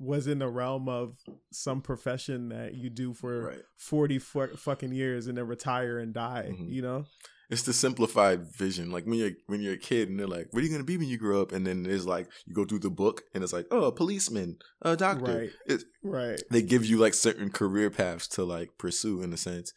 was 0.00 0.26
in 0.26 0.38
the 0.38 0.48
realm 0.48 0.88
of 0.88 1.14
some 1.52 1.80
profession 1.82 2.48
that 2.48 2.74
you 2.74 2.88
do 2.90 3.12
for 3.12 3.48
Right. 3.48 3.58
40 3.76 4.18
fu- 4.18 4.56
fucking 4.56 4.92
years 4.92 5.26
and 5.26 5.36
then 5.38 5.46
retire 5.46 5.98
and 5.98 6.12
die, 6.14 6.48
Mhm. 6.52 6.72
you 6.72 6.80
know? 6.82 7.04
It's 7.50 7.62
the 7.62 7.72
simplified 7.74 8.46
vision. 8.56 8.90
Like 8.90 9.04
when 9.06 9.18
you're 9.18 9.32
when 9.46 9.60
you're 9.60 9.74
a 9.74 9.76
kid 9.78 10.08
and 10.08 10.18
they're 10.18 10.26
like, 10.28 10.46
"What 10.52 10.62
are 10.62 10.66
you 10.66 10.70
gonna 10.72 10.84
be 10.84 10.96
when 10.96 11.08
you 11.08 11.18
grow 11.18 11.42
up?" 11.42 11.50
And 11.52 11.66
then 11.66 11.82
there's 11.82 12.06
like 12.06 12.28
you 12.46 12.54
go 12.54 12.64
through 12.64 12.78
the 12.78 12.90
book 12.90 13.24
and 13.34 13.42
it's 13.44 13.52
like, 13.52 13.66
"Oh, 13.72 13.84
a 13.86 13.92
policeman, 13.92 14.58
a 14.82 14.96
doctor." 14.96 15.36
Right. 15.40 15.50
It's, 15.66 15.84
Right. 16.02 16.40
they 16.50 16.62
give 16.62 16.84
you 16.86 16.96
like 16.96 17.12
certain 17.12 17.50
career 17.50 17.90
paths 17.90 18.28
to 18.28 18.44
like 18.44 18.78
pursue 18.78 19.20
in 19.20 19.32
a 19.32 19.36
sense. 19.36 19.72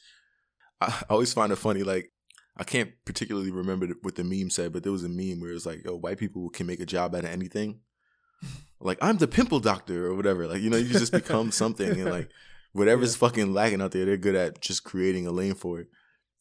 I, 0.80 0.86
I 1.10 1.14
always 1.14 1.34
find 1.34 1.52
it 1.52 1.56
funny. 1.58 1.82
Like 1.84 2.12
I 2.56 2.64
can't 2.64 2.92
particularly 3.06 3.50
remember 3.52 3.88
what 4.04 4.16
the 4.16 4.24
meme 4.24 4.52
said, 4.52 4.72
but 4.72 4.84
there 4.84 4.92
was 4.92 5.04
a 5.04 5.10
meme 5.10 5.40
where 5.42 5.52
it's 5.52 5.66
like, 5.66 5.84
"Yo, 5.84 5.96
white 5.98 6.20
people 6.20 6.50
can 6.52 6.68
make 6.68 6.80
a 6.80 6.86
job 6.86 7.16
out 7.16 7.24
of 7.26 7.30
anything." 7.32 7.82
Like 8.80 8.98
I'm 9.02 9.18
the 9.18 9.28
pimple 9.28 9.60
doctor 9.60 10.08
or 10.08 10.16
whatever. 10.16 10.48
Like 10.48 10.62
you 10.62 10.70
know, 10.70 10.78
you 10.78 10.90
just 10.90 11.12
become 11.12 11.52
something 11.64 11.90
and 11.90 12.10
like 12.10 12.30
whatever's 12.74 13.16
fucking 13.16 13.54
lacking 13.54 13.82
out 13.82 13.92
there, 13.92 14.06
they're 14.06 14.18
good 14.18 14.36
at 14.36 14.62
just 14.62 14.84
creating 14.84 15.26
a 15.28 15.32
lane 15.32 15.56
for 15.56 15.80
it. 15.80 15.88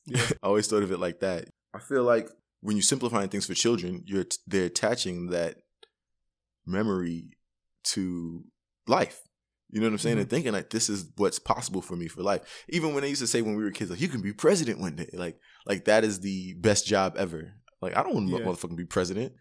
Yeah. 0.07 0.23
I 0.43 0.47
always 0.47 0.67
thought 0.67 0.83
of 0.83 0.93
it 0.93 0.99
like 0.99 1.21
that. 1.21 1.49
I 1.75 1.79
feel 1.79 2.03
like 2.03 2.29
when 2.61 2.77
you're 2.77 2.83
simplifying 2.83 3.29
things 3.29 3.47
for 3.47 3.55
children, 3.55 4.03
you're 4.07 4.25
they're 4.47 4.67
attaching 4.67 5.29
that 5.29 5.57
memory 6.67 7.37
to 7.85 8.45
life. 8.87 9.21
You 9.71 9.81
know 9.81 9.87
what 9.87 9.93
I'm 9.93 9.99
saying? 9.99 10.17
Mm-hmm. 10.17 10.21
And 10.21 10.31
thinking 10.31 10.53
like 10.53 10.71
this 10.71 10.91
is 10.91 11.07
what's 11.17 11.38
possible 11.38 11.81
for 11.81 11.97
me 11.97 12.09
for 12.09 12.23
life. 12.23 12.65
Even 12.69 12.93
when 12.93 13.03
they 13.03 13.09
used 13.09 13.23
to 13.23 13.27
say 13.27 13.41
when 13.41 13.57
we 13.57 13.65
were 13.65 13.71
kids, 13.71 13.91
like 13.91 14.01
you 14.01 14.09
can 14.09 14.21
be 14.21 14.33
president 14.33 14.81
one 14.81 14.97
day, 14.97 15.09
like 15.15 15.38
like 15.67 15.87
that 15.87 16.05
is 16.05 16.21
the 16.21 16.55
best 16.55 16.87
job 16.87 17.15
ever. 17.17 17.55
Like 17.83 17.97
I 17.97 18.03
don't 18.05 18.14
want 18.14 18.29
to 18.31 18.37
Yeah. 18.38 18.45
motherfucking 18.45 18.77
be 18.77 18.85
president. 18.85 19.33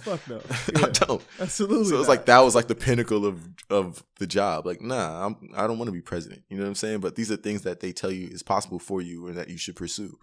Fuck 0.00 0.26
no. 0.28 0.40
I 0.50 0.80
Yeah. 0.80 0.86
don't. 0.92 1.22
Absolutely. 1.38 1.84
So 1.90 2.00
it's 2.00 2.08
like 2.08 2.24
that 2.26 2.40
was 2.40 2.54
like 2.54 2.66
the 2.66 2.74
pinnacle 2.74 3.26
of 3.26 3.46
of 3.70 4.02
the 4.18 4.26
job. 4.26 4.66
Like, 4.66 4.80
nah, 4.80 5.26
I'm 5.26 5.50
I 5.54 5.66
don't 5.66 5.78
want 5.78 5.88
to 5.88 5.92
be 5.92 6.00
president. 6.00 6.42
You 6.48 6.56
know 6.56 6.62
what 6.64 6.68
I'm 6.70 6.74
saying? 6.74 7.00
But 7.00 7.14
these 7.16 7.30
are 7.30 7.36
things 7.36 7.62
that 7.62 7.80
they 7.80 7.92
tell 7.92 8.10
you 8.10 8.28
is 8.28 8.42
possible 8.42 8.78
for 8.78 9.02
you 9.02 9.26
and 9.28 9.36
that 9.36 9.48
you 9.50 9.58
should 9.58 9.76
pursue. 9.76 10.18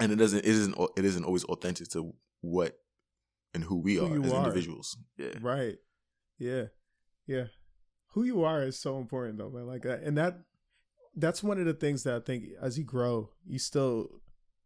And 0.00 0.10
it 0.10 0.16
doesn't 0.16 0.38
it 0.40 0.46
isn't 0.46 0.74
it 0.96 1.04
isn't 1.04 1.24
always 1.24 1.44
authentic 1.44 1.88
to 1.90 2.14
what 2.40 2.78
and 3.52 3.62
who 3.64 3.76
we 3.78 3.94
Who 3.96 4.06
are 4.06 4.24
as 4.24 4.32
are. 4.32 4.38
individuals. 4.42 4.96
Yeah. 5.18 5.34
Right. 5.40 5.76
Yeah. 6.38 6.64
Yeah. 7.26 7.44
Who 8.14 8.24
you 8.24 8.44
are 8.44 8.62
is 8.62 8.78
so 8.78 8.98
important 8.98 9.38
though, 9.38 9.50
man. 9.50 9.66
Like 9.66 9.82
that 9.82 10.02
and 10.02 10.16
that 10.16 10.40
that's 11.16 11.42
one 11.42 11.60
of 11.60 11.66
the 11.66 11.74
things 11.74 12.02
that 12.04 12.14
I 12.14 12.20
think 12.20 12.44
as 12.60 12.78
you 12.78 12.84
grow, 12.84 13.30
you 13.46 13.58
still 13.58 14.08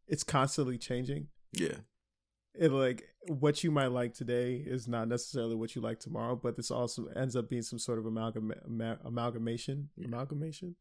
it's 0.06 0.22
constantly 0.24 0.78
changing. 0.78 1.26
Yeah. 1.52 1.78
It 2.54 2.72
like 2.72 3.04
what 3.28 3.62
you 3.62 3.70
might 3.70 3.88
like 3.92 4.14
today 4.14 4.54
is 4.66 4.88
not 4.88 5.06
necessarily 5.08 5.54
what 5.54 5.74
you 5.76 5.82
like 5.82 6.00
tomorrow, 6.00 6.34
but 6.36 6.56
this 6.56 6.70
also 6.70 7.06
ends 7.14 7.36
up 7.36 7.48
being 7.48 7.62
some 7.62 7.78
sort 7.78 7.98
of 7.98 8.06
amalgam 8.06 8.52
ama- 8.66 8.98
amalgamation. 9.04 9.90
Amalgamation. 10.04 10.74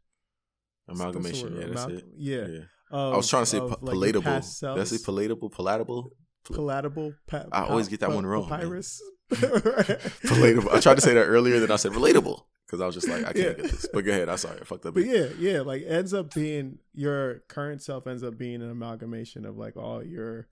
Amalgamation. 0.90 1.56
Yeah, 1.56 1.68
that's 1.68 1.84
amal- 1.86 1.98
it. 1.98 2.06
Yeah. 2.16 2.48
Yeah. 2.48 2.60
Of- 2.92 3.14
I 3.14 3.18
was 3.18 3.30
trying 3.30 3.44
to 3.44 3.46
say 3.50 3.60
pa- 3.60 3.66
like, 3.82 3.94
palatable. 3.94 4.22
past 4.24 4.62
Did 4.62 4.70
I 4.78 4.84
say 4.86 4.98
palatable? 5.04 5.50
Palatable? 5.50 6.12
palatable. 6.46 7.14
Pa- 7.28 7.46
I 7.52 7.64
always 7.66 7.90
get 7.90 8.00
that 8.00 8.10
pa- 8.10 8.16
one 8.16 8.26
wrong. 8.26 8.48
Papyrus. 8.48 9.02
Palatable. 9.30 10.72
I 10.72 10.80
tried 10.80 10.96
to 10.96 11.02
say 11.02 11.14
that 11.14 11.26
earlier, 11.26 11.60
then 11.60 11.72
I 11.72 11.76
said 11.76 11.92
relatable. 11.92 12.42
Because 12.66 12.82
I 12.82 12.86
was 12.86 12.96
just 12.96 13.08
like, 13.08 13.22
I 13.22 13.32
can't 13.34 13.38
Yeah. 13.38 13.44
get 13.54 13.58
this. 13.72 13.88
But 13.94 14.04
go 14.06 14.12
ahead. 14.12 14.28
I'm 14.30 14.38
sorry. 14.38 14.60
I 14.60 14.64
fucked 14.66 14.86
up. 14.86 14.94
But 14.94 15.06
yeah, 15.06 15.28
yeah, 15.40 15.62
like 15.62 15.84
ends 15.88 16.14
up 16.14 16.34
being 16.34 16.80
your 16.94 17.40
current 17.48 17.82
self 17.82 18.08
ends 18.08 18.24
up 18.24 18.38
being 18.38 18.62
an 18.62 18.70
amalgamation 18.70 19.46
of 19.46 19.58
like 19.58 19.78
all 19.78 20.04
your 20.04 20.48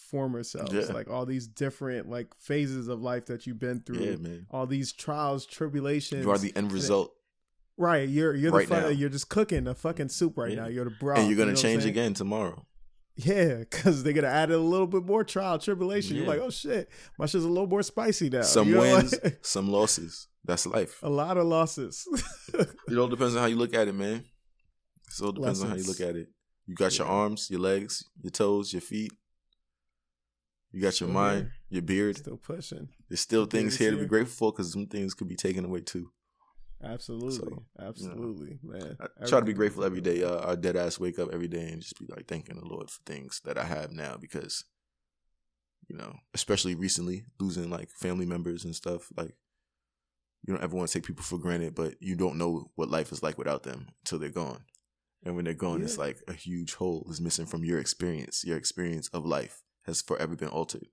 former 0.00 0.42
selves, 0.42 0.72
Yeah. 0.72 0.92
like 0.92 1.08
all 1.08 1.26
these 1.26 1.46
different 1.46 2.08
like 2.08 2.34
phases 2.38 2.88
of 2.88 3.00
life 3.00 3.26
that 3.26 3.46
you've 3.46 3.58
been 3.58 3.80
through, 3.80 3.98
Yeah, 4.04 4.16
man. 4.16 4.46
all 4.50 4.66
these 4.66 4.92
trials, 4.92 5.46
tribulations. 5.46 6.24
You 6.24 6.30
are 6.30 6.38
the 6.38 6.52
end 6.56 6.72
result. 6.72 7.12
right. 7.76 8.08
You're 8.08 8.34
you're 8.34 8.52
Right 8.52 8.68
the 8.68 8.74
fu- 8.74 8.80
now. 8.82 8.88
you're 8.88 9.08
just 9.10 9.28
cooking 9.28 9.64
the 9.64 9.74
fucking 9.74 10.08
soup 10.08 10.36
right 10.38 10.50
Yeah. 10.50 10.62
now. 10.62 10.66
You're 10.68 10.84
the 10.86 10.96
broth, 11.00 11.18
and 11.18 11.28
you're 11.28 11.36
gonna 11.38 11.52
know 11.52 11.56
change 11.56 11.84
again 11.84 12.14
tomorrow. 12.14 12.66
Yeah, 13.16 13.58
because 13.58 14.02
they're 14.02 14.12
gonna 14.14 14.28
add 14.28 14.50
a 14.50 14.58
little 14.58 14.86
bit 14.86 15.04
more 15.04 15.24
trial, 15.24 15.58
tribulation. 15.58 16.16
You're 16.16 16.26
like, 16.26 16.40
oh 16.40 16.48
shit, 16.50 16.88
my 17.18 17.26
shit's 17.26 17.44
a 17.44 17.48
little 17.48 17.66
more 17.66 17.82
spicy 17.82 18.30
now. 18.30 18.42
Some 18.42 18.68
You 18.68 18.74
know, 18.76 18.80
wins, 18.80 19.14
like, 19.22 19.38
some 19.44 19.68
losses. 19.68 20.26
That's 20.44 20.64
life. 20.66 20.98
a 21.02 21.10
lot 21.10 21.36
of 21.36 21.46
losses. 21.46 22.06
It 22.88 22.96
all 22.98 23.08
depends 23.08 23.34
on 23.36 23.40
how 23.42 23.46
you 23.46 23.56
look 23.56 23.74
at 23.74 23.88
it, 23.88 23.94
man. 23.94 24.24
It 25.18 25.22
all 25.24 25.32
depends 25.32 25.62
on 25.62 25.68
how 25.70 25.76
you 25.76 25.84
look 25.84 26.00
at 26.00 26.16
it. 26.16 26.28
You 26.66 26.74
got 26.74 26.96
your 26.98 27.06
arms, 27.08 27.48
your 27.50 27.60
legs, 27.60 28.04
your 28.22 28.30
toes, 28.30 28.72
your 28.72 28.80
feet. 28.80 29.12
You 30.72 30.80
got 30.80 31.00
your 31.00 31.08
mind, 31.08 31.50
your 31.68 31.82
beard. 31.82 32.16
Still 32.16 32.36
pushing. 32.36 32.88
There's 33.08 33.20
still 33.20 33.46
things 33.46 33.76
here 33.76 33.90
to 33.90 33.96
be 33.96 34.06
grateful 34.06 34.50
for 34.50 34.52
because 34.52 34.72
some 34.72 34.86
things 34.86 35.14
could 35.14 35.28
be 35.28 35.36
taken 35.36 35.64
away 35.64 35.80
too. 35.80 36.10
Absolutely, 36.82 37.36
So, 37.36 37.64
absolutely, 37.78 38.58
man. 38.62 38.96
I 39.20 39.26
try 39.26 39.40
to 39.40 39.44
be 39.44 39.52
grateful 39.52 39.84
every 39.84 40.00
day. 40.00 40.22
Uh, 40.22 40.52
I 40.52 40.54
dead 40.54 40.76
ass 40.76 40.98
wake 40.98 41.18
up 41.18 41.28
every 41.30 41.48
day 41.48 41.68
and 41.68 41.82
just 41.82 41.98
be 41.98 42.06
like 42.08 42.26
thanking 42.26 42.58
the 42.58 42.64
Lord 42.64 42.88
for 42.88 43.00
things 43.04 43.40
that 43.44 43.58
I 43.58 43.64
have 43.64 43.90
now 43.90 44.16
because, 44.18 44.64
you 45.88 45.96
know, 45.96 46.14
especially 46.32 46.74
recently 46.74 47.26
losing 47.38 47.68
like 47.68 47.90
family 47.90 48.24
members 48.24 48.64
and 48.64 48.74
stuff. 48.74 49.08
Like, 49.14 49.34
you 50.46 50.54
don't 50.54 50.62
ever 50.62 50.74
want 50.74 50.88
to 50.88 50.94
take 50.94 51.06
people 51.06 51.22
for 51.24 51.36
granted, 51.36 51.74
but 51.74 51.96
you 52.00 52.16
don't 52.16 52.38
know 52.38 52.70
what 52.76 52.88
life 52.88 53.12
is 53.12 53.22
like 53.22 53.36
without 53.36 53.62
them 53.62 53.88
until 54.02 54.18
they're 54.18 54.30
gone. 54.30 54.64
And 55.22 55.36
when 55.36 55.44
they're 55.44 55.52
gone, 55.52 55.82
it's 55.82 55.98
like 55.98 56.16
a 56.28 56.32
huge 56.32 56.74
hole 56.76 57.06
is 57.10 57.20
missing 57.20 57.44
from 57.44 57.62
your 57.62 57.78
experience. 57.78 58.42
Your 58.42 58.56
experience 58.56 59.08
of 59.08 59.26
life 59.26 59.60
has 59.86 60.02
forever 60.02 60.36
been 60.36 60.48
altered. 60.48 60.86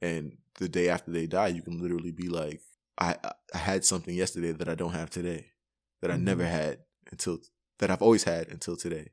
And 0.00 0.38
the 0.58 0.68
day 0.68 0.88
after 0.88 1.10
they 1.10 1.26
die, 1.26 1.48
you 1.48 1.62
can 1.62 1.80
literally 1.80 2.12
be 2.12 2.28
like, 2.28 2.60
I, 3.00 3.16
I 3.54 3.58
had 3.58 3.84
something 3.84 4.14
yesterday 4.14 4.52
that 4.52 4.68
I 4.68 4.74
don't 4.74 4.92
have 4.92 5.10
today, 5.10 5.52
that 6.00 6.10
I 6.10 6.16
never 6.16 6.44
Mhm. 6.44 6.50
had 6.50 6.78
until 7.10 7.38
that 7.78 7.90
I've 7.90 8.02
always 8.02 8.24
had 8.24 8.48
until 8.48 8.76
today. 8.76 9.10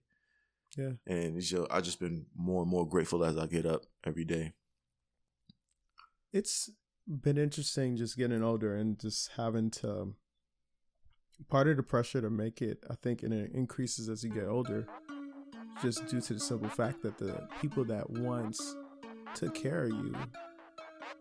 Yeah. 0.78 0.94
And 1.08 1.38
it's 1.38 1.50
just, 1.50 1.68
I've 1.72 1.84
just 1.84 2.00
been 2.00 2.26
more 2.36 2.62
and 2.64 2.70
more 2.70 2.88
grateful 2.88 3.24
as 3.24 3.38
I 3.38 3.46
get 3.48 3.66
up 3.66 3.86
every 4.04 4.26
day. 4.26 4.54
It's 6.34 6.70
been 7.08 7.38
interesting 7.38 7.96
just 7.96 8.18
getting 8.18 8.44
older 8.44 8.76
and 8.76 9.00
just 9.00 9.32
having 9.38 9.72
to. 9.72 10.14
Part 11.50 11.68
of 11.68 11.76
the 11.76 11.84
pressure 11.84 12.22
to 12.22 12.30
make 12.30 12.62
it, 12.62 12.82
I 12.90 12.96
think, 12.96 13.22
and 13.22 13.34
it 13.34 13.52
increases 13.54 14.08
as 14.08 14.24
you 14.24 14.30
get 14.30 14.46
older, 14.48 14.88
just 15.82 16.08
due 16.08 16.22
to 16.22 16.34
the 16.34 16.40
simple 16.40 16.70
fact 16.70 17.02
that 17.02 17.18
the 17.18 17.46
people 17.60 17.84
that 17.86 18.10
once 18.10 18.76
took 19.36 19.54
care 19.56 19.84
of 19.86 19.90
you, 19.92 20.16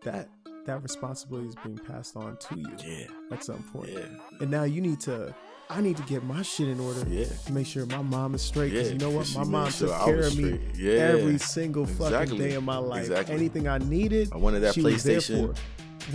that 0.03 0.29
that 0.65 0.81
responsibility 0.81 1.47
is 1.49 1.55
being 1.63 1.77
passed 1.77 2.15
on 2.15 2.37
to 2.37 2.55
you 2.59 2.67
Yeah. 2.83 3.05
at 3.31 3.43
some 3.43 3.61
point. 3.71 3.89
Yeah. 3.91 3.99
And 4.39 4.49
now 4.49 4.63
you 4.63 4.81
need 4.81 4.99
to. 5.01 5.33
I 5.67 5.81
need 5.81 5.97
to 5.97 6.03
get 6.03 6.23
my 6.23 6.43
shit 6.43 6.67
in 6.67 6.79
order. 6.79 7.03
Yeah. 7.09 7.25
to 7.47 7.51
make 7.53 7.65
sure 7.65 7.85
my 7.87 8.01
mom 8.03 8.35
is 8.35 8.41
straight. 8.43 8.71
Because 8.71 8.87
Yeah, 8.87 8.93
you 8.93 8.99
know 8.99 9.09
what? 9.09 9.31
My 9.35 9.43
mom 9.43 9.71
sure 9.71 9.87
took 9.89 10.05
care 10.05 10.19
of 10.21 10.37
me. 10.37 10.59
Yeah. 10.75 10.91
every 10.93 11.37
single 11.39 11.85
fucking 11.87 12.37
day 12.37 12.53
of 12.53 12.63
my 12.63 12.77
life. 12.77 13.01
Exactly. 13.01 13.35
Anything 13.35 13.67
I 13.67 13.79
needed, 13.79 14.29
I 14.31 14.37
wanted 14.37 14.59
that 14.61 14.75
she 14.75 14.81
was 14.81 15.03
there 15.03 15.17
PlayStation. 15.19 15.55
for. 15.55 15.61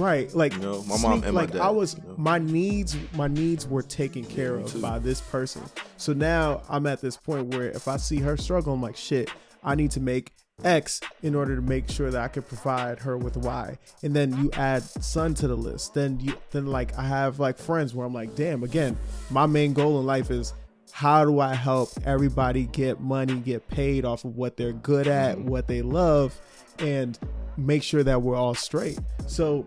Right, 0.00 0.32
like 0.36 0.52
You 0.52 0.60
know, 0.60 0.84
my 0.84 0.96
mom 0.98 1.24
and 1.24 1.34
my 1.34 1.40
like 1.42 1.50
dad, 1.50 1.62
I 1.62 1.70
was, 1.70 1.96
you 1.96 2.02
know. 2.08 2.14
my 2.16 2.38
needs, 2.38 2.96
my 3.14 3.26
needs 3.26 3.66
were 3.66 3.82
taken 3.82 4.24
care 4.24 4.54
of 4.54 4.70
too. 4.70 4.80
by 4.80 5.00
this 5.00 5.20
person. 5.20 5.62
So 5.96 6.12
now 6.12 6.62
I'm 6.68 6.86
at 6.86 7.00
this 7.00 7.16
point 7.16 7.48
where 7.54 7.70
if 7.70 7.88
I 7.88 7.96
see 7.96 8.18
her 8.18 8.36
struggle, 8.36 8.72
I'm 8.74 8.80
like, 8.82 8.96
shit, 8.96 9.30
I 9.64 9.74
need 9.74 9.90
to 9.92 10.00
make 10.00 10.32
X 10.64 11.00
in 11.22 11.34
order 11.34 11.56
to 11.56 11.62
make 11.62 11.90
sure 11.90 12.10
that 12.10 12.20
I 12.20 12.28
could 12.28 12.46
provide 12.46 12.98
her 13.00 13.16
with 13.16 13.36
Y. 13.36 13.78
And 14.02 14.14
then 14.14 14.36
you 14.36 14.50
add 14.54 14.82
son 14.82 15.34
to 15.34 15.48
the 15.48 15.56
list. 15.56 15.94
Then 15.94 16.20
you, 16.20 16.34
then 16.50 16.66
like 16.66 16.96
I 16.98 17.02
have 17.02 17.40
like 17.40 17.58
friends 17.58 17.94
where 17.94 18.06
I'm 18.06 18.14
like, 18.14 18.34
damn, 18.34 18.62
again, 18.62 18.96
my 19.30 19.46
main 19.46 19.72
goal 19.72 20.00
in 20.00 20.06
life 20.06 20.30
is 20.30 20.54
how 20.92 21.24
do 21.24 21.40
I 21.40 21.54
help 21.54 21.90
everybody 22.04 22.64
get 22.64 23.00
money, 23.00 23.34
get 23.36 23.68
paid 23.68 24.04
off 24.04 24.24
of 24.24 24.36
what 24.36 24.56
they're 24.56 24.72
good 24.72 25.06
at, 25.06 25.38
what 25.38 25.68
they 25.68 25.82
love, 25.82 26.38
and 26.78 27.18
make 27.56 27.82
sure 27.82 28.02
that 28.02 28.22
we're 28.22 28.36
all 28.36 28.54
straight. 28.54 28.98
So 29.26 29.66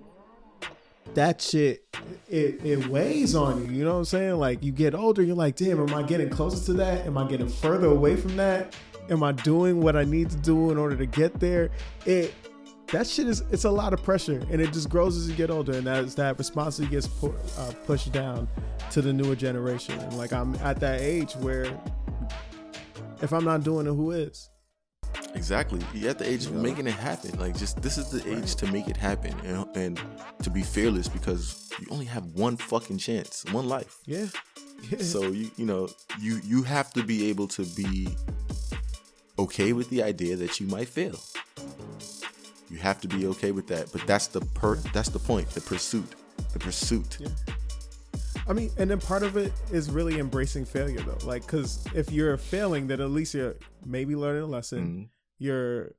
that 1.16 1.42
shit 1.42 1.86
it, 2.30 2.66
it 2.66 2.88
weighs 2.88 3.36
on 3.36 3.66
you, 3.66 3.72
you 3.72 3.84
know 3.84 3.94
what 3.94 4.00
I'm 4.00 4.06
saying? 4.06 4.36
Like 4.36 4.64
you 4.64 4.72
get 4.72 4.96
older, 4.96 5.22
you're 5.22 5.36
like, 5.36 5.56
damn, 5.56 5.80
am 5.80 5.94
I 5.94 6.04
getting 6.04 6.30
closer 6.30 6.64
to 6.66 6.74
that? 6.74 7.06
Am 7.06 7.18
I 7.18 7.28
getting 7.28 7.50
further 7.50 7.88
away 7.88 8.16
from 8.16 8.36
that? 8.38 8.76
Am 9.10 9.22
I 9.24 9.32
doing 9.32 9.82
what 9.82 9.96
I 9.96 10.04
need 10.04 10.30
to 10.30 10.38
do 10.38 10.72
in 10.72 10.78
order 10.78 10.96
to 10.96 11.06
get 11.06 11.40
there? 11.40 11.70
It 12.06 12.34
that 12.92 13.08
shit 13.08 13.28
is 13.28 13.42
it's 13.52 13.64
a 13.64 13.72
lot 13.72 13.92
of 13.94 14.04
pressure 14.04 14.44
and 14.52 14.62
it 14.62 14.72
just 14.72 14.88
grows 14.90 15.18
as 15.18 15.28
you 15.28 15.36
get 15.36 15.50
older 15.50 15.74
and 15.74 15.88
that's 15.88 16.14
that 16.16 16.38
responsibility 16.38 16.96
gets 16.96 17.08
pu- 17.08 17.34
uh, 17.58 17.72
pushed 17.88 18.12
down 18.12 18.48
to 18.92 19.02
the 19.02 19.12
newer 19.12 19.36
generation 19.36 19.98
and 20.00 20.16
like 20.16 20.32
i'm 20.32 20.54
at 20.58 20.80
that 20.80 21.02
age 21.02 21.34
where 21.38 21.66
if 23.24 23.34
i'm 23.34 23.44
not 23.46 23.64
doing 23.64 23.88
it 23.88 23.92
who 23.92 24.12
is 24.12 24.50
Exactly. 25.36 25.80
You're 25.96 26.12
at 26.12 26.20
the 26.20 26.30
age 26.30 26.46
of 26.46 26.54
Yeah. 26.56 26.62
making 26.62 26.86
it 26.88 26.94
happen. 26.94 27.40
Like, 27.40 27.58
just 27.58 27.82
this 27.82 27.98
is 27.98 28.12
the 28.12 28.22
age 28.38 28.54
to 28.56 28.72
make 28.72 28.88
it 28.88 28.96
happen 28.98 29.34
and, 29.44 29.66
and 29.76 30.00
to 30.44 30.52
be 30.52 30.62
fearless 30.62 31.08
because 31.08 31.72
you 31.80 31.88
only 31.90 32.06
have 32.06 32.26
one 32.34 32.56
fucking 32.56 33.00
chance, 33.00 33.44
one 33.52 33.68
life. 33.68 33.98
yeah, 34.06 34.28
yeah. 34.92 35.00
So 35.00 35.24
you 35.32 35.50
you 35.58 35.66
know 35.66 35.90
you 36.20 36.40
you 36.44 36.62
have 36.64 36.94
to 36.94 37.04
be 37.04 37.30
able 37.32 37.48
to 37.50 37.66
be 37.76 38.10
okay 39.44 39.74
with 39.74 39.90
the 39.90 40.02
idea 40.04 40.36
that 40.36 40.60
you 40.60 40.68
might 40.68 40.88
fail. 40.90 41.20
You 42.70 42.78
have 42.80 43.00
to 43.02 43.08
be 43.08 43.28
okay 43.28 43.52
with 43.52 43.68
that. 43.68 43.92
But 43.92 44.06
that's 44.08 44.28
the 44.28 44.42
per 44.42 44.76
that's 44.94 45.10
the 45.10 45.20
point. 45.20 45.50
The 45.50 45.62
pursuit. 45.62 46.10
The 46.54 46.60
pursuit. 46.60 47.18
Yeah. 47.20 47.28
I 48.48 48.54
mean, 48.54 48.72
and 48.78 48.90
then 48.90 49.00
part 49.00 49.24
of 49.24 49.38
it 49.38 49.54
is 49.72 49.90
really 49.90 50.20
embracing 50.20 50.66
failure, 50.66 51.00
though. 51.00 51.26
Like, 51.26 51.44
because 51.46 51.86
if 51.96 52.12
you're 52.12 52.36
failing, 52.38 52.88
then 52.88 53.00
at 53.00 53.10
least 53.10 53.34
you're 53.34 53.56
maybe 53.86 54.16
learning 54.16 54.44
a 54.44 54.48
lesson. 54.48 54.80
Mhm. 54.88 55.10
You're 55.38 55.96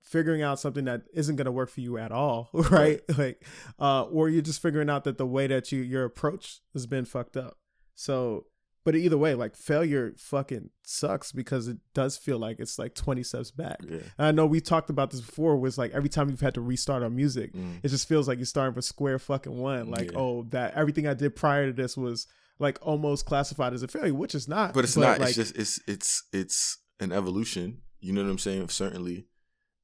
figuring 0.00 0.42
out 0.42 0.58
something 0.60 0.84
that 0.84 1.02
isn't 1.12 1.36
going 1.36 1.44
to 1.46 1.52
work 1.52 1.68
for 1.70 1.80
you 1.80 1.98
at 1.98 2.12
all, 2.12 2.48
right? 2.70 3.00
Like, 3.18 3.44
uh, 3.78 4.04
or 4.04 4.28
you're 4.28 4.42
just 4.42 4.62
figuring 4.62 4.88
out 4.88 5.04
that 5.04 5.18
the 5.18 5.26
way 5.26 5.46
that 5.46 5.70
you 5.72 5.80
your 5.82 6.04
approach 6.04 6.60
has 6.72 6.86
been 6.86 7.04
fucked 7.04 7.36
up. 7.36 7.58
So, 7.94 8.46
but 8.84 8.94
either 8.94 9.16
way, 9.18 9.34
like 9.34 9.56
failure 9.56 10.12
fucking 10.16 10.70
sucks 10.84 11.32
because 11.32 11.68
it 11.68 11.78
does 11.94 12.16
feel 12.16 12.38
like 12.38 12.60
it's 12.60 12.78
like 12.78 12.94
20 12.94 13.22
steps 13.22 13.50
back. 13.50 13.78
Yeah. 13.88 13.98
And 14.18 14.26
I 14.26 14.30
know 14.30 14.46
we 14.46 14.60
talked 14.60 14.90
about 14.90 15.10
this 15.10 15.20
before. 15.20 15.56
Was 15.56 15.78
like 15.78 15.92
every 15.92 16.08
time 16.10 16.28
you've 16.28 16.40
had 16.40 16.54
to 16.54 16.60
restart 16.60 17.02
our 17.02 17.10
music, 17.10 17.52
Mm. 17.54 17.80
it 17.82 17.88
just 17.88 18.06
feels 18.08 18.28
like 18.28 18.38
you're 18.38 18.44
starting 18.46 18.74
from 18.74 18.82
square 18.82 19.18
fucking 19.18 19.56
one. 19.56 19.90
Like, 19.90 20.12
Yeah. 20.12 20.18
oh, 20.18 20.42
that 20.50 20.74
everything 20.74 21.06
I 21.06 21.14
did 21.14 21.34
prior 21.34 21.66
to 21.66 21.72
this 21.72 21.96
was 21.96 22.26
like 22.58 22.78
almost 22.82 23.26
classified 23.26 23.72
as 23.72 23.82
a 23.82 23.88
failure, 23.88 24.14
which 24.14 24.34
is 24.34 24.46
not. 24.46 24.74
But 24.74 24.84
it's 24.84 24.96
not. 24.96 25.18
Like, 25.18 25.28
it's 25.30 25.36
just 25.36 25.56
it's 25.56 25.80
it's 25.86 26.22
it's 26.32 26.78
an 27.00 27.10
evolution. 27.10 27.78
You 28.00 28.12
know 28.12 28.22
what 28.22 28.30
I'm 28.30 28.38
saying? 28.38 28.68
Certainly, 28.68 29.26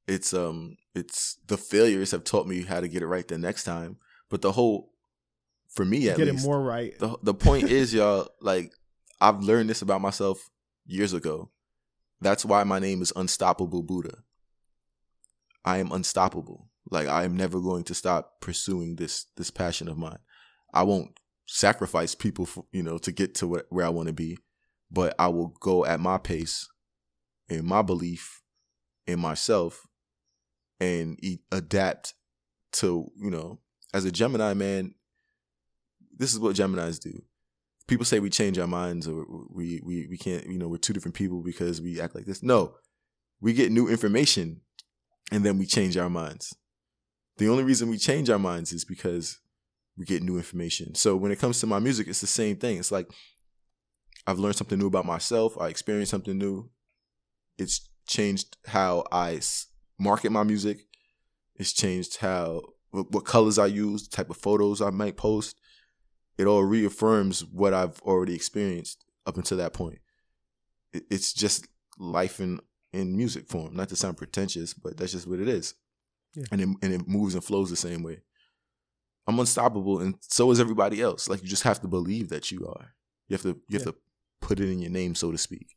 it's 0.07 0.33
um 0.33 0.77
it's 0.93 1.37
the 1.47 1.57
failures 1.57 2.11
have 2.11 2.23
taught 2.23 2.47
me 2.47 2.61
how 2.63 2.79
to 2.81 2.87
get 2.87 3.01
it 3.01 3.07
right 3.07 3.27
the 3.27 3.37
next 3.37 3.63
time. 3.63 3.97
But 4.29 4.41
the 4.41 4.51
whole, 4.51 4.93
for 5.69 5.83
me 5.85 6.07
at 6.09 6.17
get 6.17 6.27
least, 6.27 6.45
it 6.45 6.47
more 6.47 6.61
right. 6.61 6.97
the 6.99 7.17
the 7.23 7.33
point 7.33 7.69
is, 7.69 7.93
y'all, 7.93 8.29
like 8.41 8.71
I've 9.21 9.41
learned 9.41 9.69
this 9.69 9.83
about 9.83 10.01
myself 10.01 10.49
years 10.87 11.13
ago. 11.13 11.51
That's 12.21 12.43
why 12.43 12.63
my 12.63 12.79
name 12.79 13.03
is 13.03 13.13
Unstoppable 13.15 13.83
Buddha. 13.83 14.23
I 15.63 15.77
am 15.77 15.91
unstoppable. 15.91 16.69
Like 16.89 17.07
I 17.07 17.23
am 17.23 17.37
never 17.37 17.59
going 17.59 17.83
to 17.85 17.93
stop 17.93 18.41
pursuing 18.41 18.95
this 18.95 19.27
this 19.37 19.51
passion 19.51 19.87
of 19.87 19.97
mine. 19.97 20.17
I 20.73 20.83
won't 20.83 21.19
sacrifice 21.45 22.15
people, 22.15 22.47
for, 22.47 22.65
you 22.71 22.81
know, 22.81 22.97
to 22.97 23.11
get 23.11 23.35
to 23.35 23.47
where, 23.47 23.63
where 23.69 23.85
I 23.85 23.89
want 23.89 24.07
to 24.07 24.13
be, 24.13 24.39
but 24.89 25.13
I 25.19 25.27
will 25.27 25.53
go 25.59 25.85
at 25.85 25.99
my 25.99 26.17
pace, 26.17 26.67
in 27.47 27.65
my 27.65 27.83
belief, 27.83 28.41
in 29.05 29.19
myself, 29.19 29.85
and 30.79 31.19
adapt 31.51 32.15
to 32.73 33.11
you 33.15 33.29
know. 33.29 33.59
As 33.93 34.05
a 34.05 34.11
Gemini 34.11 34.53
man, 34.53 34.95
this 36.17 36.33
is 36.33 36.39
what 36.39 36.55
Geminis 36.55 36.99
do 36.99 37.21
people 37.91 38.05
say 38.05 38.21
we 38.21 38.29
change 38.29 38.57
our 38.57 38.67
minds 38.67 39.05
or 39.05 39.25
we 39.49 39.81
we 39.83 40.07
we 40.09 40.17
can't 40.17 40.47
you 40.47 40.57
know 40.57 40.69
we're 40.69 40.77
two 40.77 40.93
different 40.93 41.13
people 41.13 41.43
because 41.43 41.81
we 41.81 41.99
act 41.99 42.15
like 42.15 42.25
this. 42.25 42.41
No 42.41 42.75
we 43.41 43.51
get 43.51 43.69
new 43.69 43.89
information 43.89 44.61
and 45.29 45.43
then 45.43 45.57
we 45.57 45.65
change 45.65 45.97
our 45.97 46.09
minds. 46.09 46.55
The 47.37 47.49
only 47.49 47.65
reason 47.65 47.89
we 47.89 47.97
change 47.97 48.29
our 48.29 48.39
minds 48.39 48.71
is 48.71 48.85
because 48.85 49.39
we 49.97 50.05
get 50.05 50.23
new 50.23 50.37
information. 50.37 50.95
So 50.95 51.17
when 51.17 51.33
it 51.33 51.39
comes 51.39 51.59
to 51.59 51.67
my 51.67 51.79
music 51.79 52.07
it's 52.07 52.21
the 52.21 52.27
same 52.27 52.55
thing. 52.55 52.77
It's 52.77 52.93
like 52.93 53.09
i've 54.25 54.39
learned 54.39 54.55
something 54.55 54.79
new 54.79 54.87
about 54.87 55.05
myself. 55.05 55.59
I 55.59 55.67
experienced 55.67 56.11
something 56.11 56.37
new. 56.37 56.69
It's 57.57 57.89
changed 58.07 58.55
how 58.67 59.03
i 59.11 59.41
market 59.99 60.31
my 60.31 60.43
music. 60.43 60.77
It's 61.57 61.73
changed 61.73 62.19
how 62.19 62.61
what, 62.91 63.25
colors 63.25 63.59
i 63.59 63.65
use 63.65 64.07
the 64.07 64.15
type 64.15 64.29
of 64.29 64.37
photos 64.37 64.81
i 64.81 64.89
might 64.89 65.17
post 65.17 65.60
it 66.37 66.45
all 66.45 66.63
reaffirms 66.63 67.45
what 67.45 67.73
I've 67.73 67.99
already 68.01 68.33
experienced 68.35 69.03
up 69.25 69.37
until 69.37 69.57
that 69.57 69.73
point. 69.73 69.99
It's 70.93 71.33
just 71.33 71.67
life 71.97 72.39
in 72.39 72.59
in 72.93 73.15
music 73.15 73.47
form. 73.47 73.75
Not 73.75 73.89
to 73.89 73.95
sound 73.95 74.17
pretentious, 74.17 74.73
but 74.73 74.97
that's 74.97 75.13
just 75.13 75.27
what 75.27 75.39
it 75.39 75.47
is. 75.47 75.73
Yeah. 76.35 76.43
And 76.51 76.61
it, 76.61 76.67
and 76.81 76.93
it 76.93 77.07
moves 77.07 77.35
and 77.35 77.43
flows 77.43 77.69
the 77.69 77.75
same 77.75 78.03
way. 78.03 78.21
I'm 79.27 79.39
unstoppable, 79.39 79.99
and 79.99 80.15
so 80.21 80.51
is 80.51 80.59
everybody 80.59 81.01
else. 81.01 81.29
Like 81.29 81.41
you 81.43 81.47
just 81.47 81.63
have 81.63 81.79
to 81.81 81.87
believe 81.87 82.29
that 82.29 82.51
you 82.51 82.65
are. 82.67 82.93
You 83.27 83.35
have 83.35 83.43
to 83.43 83.59
you 83.69 83.77
have 83.77 83.85
Yeah. 83.87 83.91
to 83.91 83.95
put 84.41 84.59
it 84.59 84.69
in 84.69 84.79
your 84.79 84.91
name, 84.91 85.15
so 85.15 85.31
to 85.31 85.37
speak. 85.37 85.75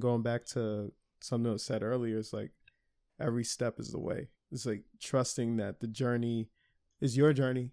Going 0.00 0.22
back 0.22 0.44
to 0.48 0.92
something 1.20 1.44
that 1.44 1.52
was 1.52 1.64
said 1.64 1.82
earlier, 1.82 2.18
it's 2.18 2.32
like 2.32 2.52
every 3.18 3.44
step 3.44 3.80
is 3.80 3.90
the 3.90 3.98
way. 3.98 4.28
It's 4.52 4.66
like 4.66 4.82
trusting 5.00 5.56
that 5.56 5.80
the 5.80 5.86
journey 5.86 6.50
is 7.00 7.16
your 7.16 7.32
journey, 7.32 7.72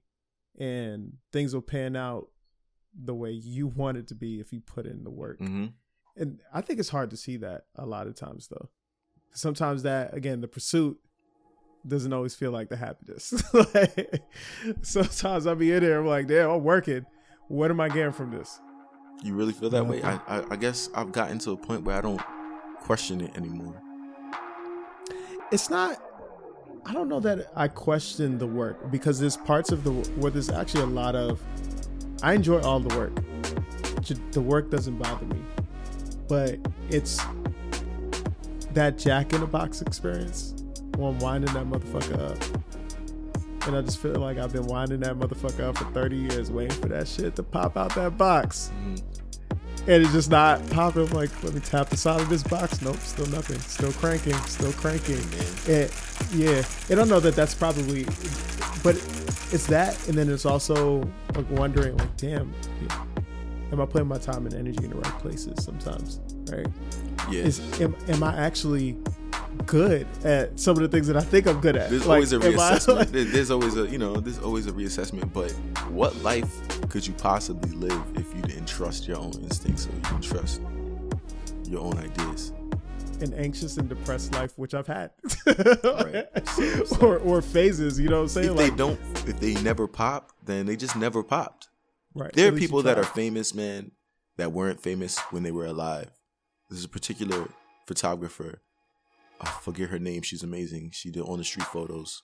and 0.59 1.13
things 1.31 1.53
will 1.53 1.61
pan 1.61 1.95
out 1.95 2.27
the 2.95 3.13
way 3.13 3.31
you 3.31 3.67
want 3.67 3.97
it 3.97 4.07
to 4.07 4.15
be 4.15 4.39
if 4.39 4.53
you 4.53 4.61
put 4.61 4.85
in 4.85 5.03
the 5.03 5.09
work. 5.09 5.39
Mm-hmm. 5.39 5.67
and 6.15 6.39
I 6.53 6.61
think 6.61 6.79
it's 6.79 6.89
hard 6.89 7.09
to 7.09 7.17
see 7.17 7.37
that 7.37 7.65
a 7.75 7.85
lot 7.85 8.07
of 8.07 8.15
times 8.15 8.47
though. 8.49 8.69
Sometimes 9.33 9.83
that 9.83 10.13
again, 10.13 10.41
the 10.41 10.47
pursuit 10.47 10.97
doesn't 11.87 12.13
always 12.13 12.35
feel 12.35 12.51
like 12.51 12.69
the 12.69 12.77
happiness. 12.77 13.33
Like, 13.73 14.21
sometimes 14.81 15.47
I'll 15.47 15.55
be 15.55 15.71
in 15.71 15.83
there, 15.83 15.99
I'm 15.99 16.07
like, 16.07 16.27
damn, 16.27 16.49
I'm 16.49 16.63
working. 16.63 17.05
What 17.47 17.71
am 17.71 17.79
I 17.79 17.89
getting 17.89 18.11
from 18.13 18.31
this? 18.31 18.59
You 19.23 19.33
really 19.33 19.53
feel 19.53 19.69
that 19.71 19.85
way? 19.85 20.01
I, 20.01 20.19
I 20.27 20.43
I 20.51 20.55
guess 20.55 20.89
I've 20.95 21.11
gotten 21.11 21.39
to 21.39 21.51
a 21.51 21.57
point 21.57 21.83
where 21.83 21.97
I 21.97 22.01
don't 22.01 22.21
question 22.81 23.21
it 23.21 23.35
anymore. 23.37 23.81
It's 25.51 25.69
not. 25.69 26.01
I 26.85 26.93
don't 26.93 27.07
know 27.07 27.19
that 27.21 27.51
I 27.55 27.67
question 27.69 28.37
the 28.37 28.47
work 28.47 28.91
because 28.91 29.19
there's 29.19 29.37
parts 29.37 29.71
of 29.71 29.83
the 29.83 29.91
where 29.91 30.31
there's 30.31 30.49
actually 30.49 30.83
a 30.83 30.87
lot 30.87 31.15
of. 31.15 31.41
I 32.21 32.33
enjoy 32.33 32.61
all 32.61 32.79
the 32.79 32.95
work. 32.97 33.13
The 34.31 34.41
work 34.41 34.69
doesn't 34.69 34.97
bother 34.97 35.25
me, 35.25 35.41
but 36.27 36.57
it's 36.89 37.21
that 38.73 38.97
Jack 38.97 39.33
in 39.33 39.41
the 39.41 39.47
Box 39.47 39.81
experience. 39.81 40.53
I'm 40.95 41.17
winding 41.19 41.53
that 41.53 41.65
motherfucker 41.65 42.19
up, 42.31 43.67
and 43.67 43.75
I 43.77 43.81
just 43.81 43.99
feel 43.99 44.15
like 44.15 44.37
I've 44.37 44.51
been 44.53 44.67
winding 44.67 44.99
that 45.01 45.17
motherfucker 45.17 45.61
up 45.61 45.77
for 45.77 45.85
30 45.85 46.17
years, 46.17 46.51
waiting 46.51 46.77
for 46.81 46.89
that 46.89 47.07
shit 47.07 47.35
to 47.37 47.43
pop 47.43 47.77
out 47.77 47.95
that 47.95 48.17
box. 48.17 48.71
Mhm. 48.85 49.01
And 49.87 50.03
it's 50.03 50.13
just 50.13 50.29
not 50.29 50.67
popping. 50.69 51.07
I'm 51.07 51.13
like, 51.13 51.43
let 51.43 51.53
me 51.53 51.59
tap 51.59 51.89
the 51.89 51.97
side 51.97 52.21
of 52.21 52.29
this 52.29 52.43
box. 52.43 52.81
Nope, 52.81 52.97
still 52.97 53.27
nothing. 53.27 53.59
Still 53.59 53.91
cranking. 53.93 54.35
Still 54.45 54.73
cranking. 54.73 55.21
And 55.67 55.91
yeah, 56.33 56.63
I 56.89 56.95
don't 56.95 57.09
know 57.09 57.19
that 57.19 57.35
that's 57.35 57.53
probably, 57.53 58.05
but 58.83 58.95
it's 59.51 59.67
that, 59.67 60.07
and 60.07 60.17
then 60.17 60.29
it's 60.29 60.45
also 60.45 61.03
like 61.35 61.49
wondering, 61.51 61.97
like, 61.97 62.17
damn, 62.17 62.53
am 63.71 63.81
I 63.81 63.85
putting 63.85 64.07
my 64.07 64.17
time 64.17 64.45
and 64.45 64.55
energy 64.55 64.83
in 64.83 64.91
the 64.91 64.95
right 64.95 65.19
places 65.19 65.63
sometimes, 65.63 66.21
right? 66.51 66.67
Yeah. 67.29 67.41
Is 67.41 67.59
am, 67.81 67.95
am 68.07 68.23
I 68.23 68.35
actually 68.37 68.97
good 69.65 70.07
at 70.23 70.59
some 70.59 70.75
of 70.77 70.81
the 70.83 70.87
things 70.87 71.07
that 71.07 71.17
I 71.17 71.21
think 71.21 71.47
I'm 71.47 71.59
good 71.61 71.75
at? 71.75 71.89
There's 71.89 72.05
Like, 72.05 72.15
always 72.17 72.33
a 72.33 72.39
reassessment. 72.39 73.07
There- 73.11 73.25
there's 73.25 73.51
always 73.51 73.75
a 73.77 73.87
you 73.87 73.97
know, 73.97 74.15
there's 74.15 74.39
always 74.39 74.67
a 74.67 74.71
reassessment. 74.71 75.31
But 75.33 75.51
what 75.89 76.15
life 76.23 76.51
could 76.89 77.05
you 77.07 77.13
possibly 77.13 77.71
live 77.71 78.01
if 78.15 78.33
you 78.35 78.41
didn't 78.41 78.67
trust 78.67 79.07
your 79.07 79.17
own 79.17 79.31
instincts 79.41 79.87
or 79.87 79.91
you 79.95 80.01
didn't 80.01 80.21
trust 80.23 80.61
your 81.67 81.81
own 81.81 81.97
ideas? 81.97 82.53
an 83.21 83.31
anxious 83.35 83.77
and 83.77 83.87
depressed 83.87 84.33
life, 84.33 84.51
which 84.57 84.73
I've 84.73 84.87
had, 84.87 85.11
Right. 85.45 86.25
So- 86.49 86.83
so- 86.83 86.97
or 87.07 87.17
or 87.19 87.41
phases. 87.41 87.97
You 87.99 88.09
know 88.09 88.17
what 88.17 88.21
I'm 88.23 88.27
saying? 88.29 88.51
If 88.51 88.57
they 88.57 88.69
don't, 88.71 88.99
if 89.27 89.39
they 89.39 89.53
never 89.61 89.87
pop, 89.87 90.31
then 90.43 90.65
they 90.65 90.75
just 90.75 90.95
never 90.97 91.23
popped. 91.23 91.69
right. 92.15 92.33
There 92.33 92.47
at 92.47 92.53
are 92.53 92.57
people 92.57 92.81
that 92.83 92.97
are 92.97 93.03
famous, 93.05 93.53
man, 93.53 93.91
that 94.37 94.51
weren't 94.51 94.81
famous 94.81 95.19
when 95.31 95.43
they 95.43 95.51
were 95.51 95.65
alive. 95.65 96.09
There's 96.69 96.83
a 96.83 96.89
particular 96.89 97.47
photographer. 97.87 98.61
I 99.41 99.49
forget 99.61 99.89
her 99.89 99.99
name. 99.99 100.21
She's 100.21 100.43
amazing. 100.43 100.91
She 100.93 101.11
did 101.11 101.23
on 101.23 101.37
the 101.37 101.43
street 101.43 101.67
photos. 101.67 102.23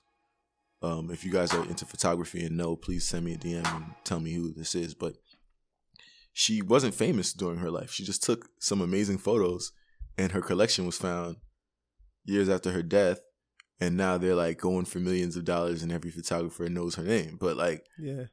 Um, 0.82 1.12
if 1.12 1.26
you 1.26 1.32
guys 1.32 1.54
are 1.54 1.66
into 1.66 1.86
photography 1.86 2.46
and 2.46 2.56
know, 2.56 2.76
please 2.78 3.06
send 3.08 3.26
me 3.26 3.34
a 3.34 3.38
DM 3.38 3.66
and 3.76 3.86
tell 4.06 4.20
me 4.20 4.34
who 4.34 4.54
this 4.54 4.76
is. 4.76 4.94
But 4.94 5.16
she 6.34 6.62
wasn't 6.62 6.96
famous 6.96 7.34
during 7.34 7.60
her 7.60 7.72
life. 7.72 7.92
She 7.92 8.04
just 8.06 8.24
took 8.24 8.48
some 8.60 8.80
amazing 8.82 9.18
photos, 9.18 9.72
and 10.18 10.32
her 10.32 10.42
collection 10.42 10.86
was 10.86 10.98
found 10.98 11.38
years 12.24 12.48
after 12.50 12.72
her 12.72 12.84
death. 12.84 13.20
And 13.82 13.96
now 13.96 14.18
they're 14.18 14.36
like 14.36 14.58
going 14.60 14.86
for 14.86 15.00
millions 15.00 15.36
of 15.38 15.46
dollars, 15.46 15.84
and 15.84 15.92
every 15.92 16.12
photographer 16.12 16.68
knows 16.70 16.96
her 16.96 17.04
name. 17.04 17.38
But 17.40 17.56
like 17.58 17.86
Yeah. 17.98 18.26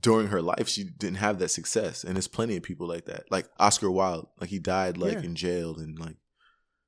during 0.00 0.28
her 0.28 0.40
life 0.40 0.68
she 0.68 0.84
didn't 0.84 1.16
have 1.16 1.38
that 1.40 1.48
success 1.48 2.04
and 2.04 2.14
there's 2.14 2.28
plenty 2.28 2.56
of 2.56 2.62
people 2.62 2.86
like 2.86 3.06
that 3.06 3.24
like 3.32 3.48
oscar 3.58 3.90
wilde 3.90 4.28
like 4.40 4.48
he 4.48 4.60
died 4.60 4.96
like 4.96 5.14
Yeah. 5.14 5.22
in 5.24 5.34
jail 5.34 5.76
and 5.76 5.98
like 5.98 6.14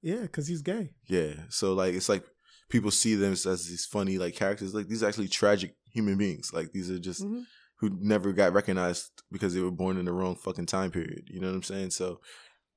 Yeah, 0.02 0.22
because 0.22 0.46
he's 0.48 0.62
gay. 0.62 0.92
yeah 1.08 1.34
so 1.48 1.74
like 1.74 1.94
it's 1.94 2.08
like 2.08 2.24
people 2.68 2.90
see 2.90 3.14
them 3.16 3.32
as 3.32 3.44
these 3.44 3.84
funny 3.84 4.16
like 4.18 4.34
characters 4.34 4.74
like 4.74 4.88
these 4.88 5.02
are 5.02 5.08
actually 5.08 5.28
tragic 5.28 5.74
human 5.92 6.16
beings 6.16 6.52
like 6.52 6.72
these 6.72 6.90
are 6.90 6.98
just 7.00 7.22
Mhm. 7.24 7.42
who 7.80 7.90
never 8.00 8.32
got 8.32 8.52
recognized 8.52 9.10
because 9.32 9.52
they 9.54 9.60
were 9.60 9.70
born 9.82 9.96
in 9.98 10.04
the 10.06 10.12
wrong 10.12 10.36
fucking 10.36 10.66
time 10.66 10.90
period 10.90 11.24
you 11.28 11.40
know 11.40 11.48
what 11.48 11.56
i'm 11.56 11.62
saying 11.62 11.90
so 11.90 12.20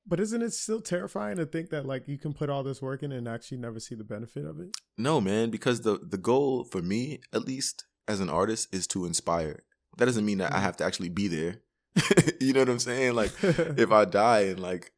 But 0.06 0.20
isn't 0.20 0.42
it 0.42 0.52
still 0.52 0.80
terrifying 0.82 1.36
to 1.38 1.46
think 1.46 1.70
that 1.70 1.86
like 1.86 2.08
you 2.08 2.18
can 2.18 2.34
put 2.34 2.50
all 2.50 2.62
this 2.64 2.82
work 2.82 3.02
in 3.02 3.12
and 3.12 3.26
actually 3.28 3.58
never 3.58 3.80
see 3.80 3.94
the 3.94 4.04
benefit 4.04 4.44
of 4.44 4.58
it? 4.60 4.70
no 4.98 5.20
man 5.20 5.50
because 5.50 5.80
the 5.82 5.94
the 6.14 6.18
goal 6.18 6.64
for 6.64 6.82
me 6.82 7.20
at 7.32 7.44
least 7.46 7.84
as 8.08 8.20
an 8.20 8.28
artist 8.28 8.68
is 8.74 8.86
to 8.88 9.06
inspire 9.06 9.62
that 9.96 10.04
doesn't 10.06 10.26
mean 10.26 10.38
that 10.38 10.52
i 10.52 10.60
have 10.60 10.76
to 10.76 10.84
actually 10.84 11.08
be 11.08 11.26
there 11.28 11.54
you 12.40 12.52
know 12.52 12.60
what 12.60 12.68
i'm 12.68 12.78
saying 12.90 13.14
like 13.14 13.32
if 13.84 13.90
I 13.92 14.04
die 14.04 14.40
and 14.52 14.60
like 14.60 14.90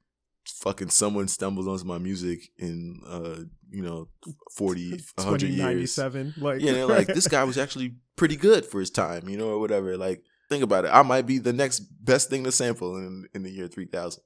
fucking 0.49 0.91
someone 0.91 1.29
stumbles 1.29 1.67
onto 1.67 1.85
my 1.85 1.99
music 1.99 2.51
in 2.59 3.01
uh 3.07 3.41
you 3.71 3.83
know 3.83 4.09
40 4.53 5.01
100 5.17 5.43
years 5.51 5.99
like 5.99 6.61
yeah 6.61 6.73
they're 6.73 6.87
like 6.87 7.07
this 7.15 7.27
guy 7.29 7.45
was 7.45 7.59
actually 7.59 7.97
pretty 8.17 8.37
good 8.37 8.65
for 8.65 8.81
his 8.81 8.91
time 8.91 9.29
you 9.29 9.37
know 9.37 9.49
or 9.49 9.59
whatever 9.59 9.97
like 9.97 10.23
think 10.49 10.63
about 10.63 10.85
it 10.85 10.91
i 10.93 11.03
might 11.03 11.27
be 11.27 11.39
the 11.39 11.53
next 11.53 11.81
best 11.81 12.31
thing 12.31 12.45
to 12.45 12.53
sample 12.53 12.97
in 12.97 13.27
in 13.35 13.43
the 13.43 13.51
year 13.51 13.67
3000 13.69 14.23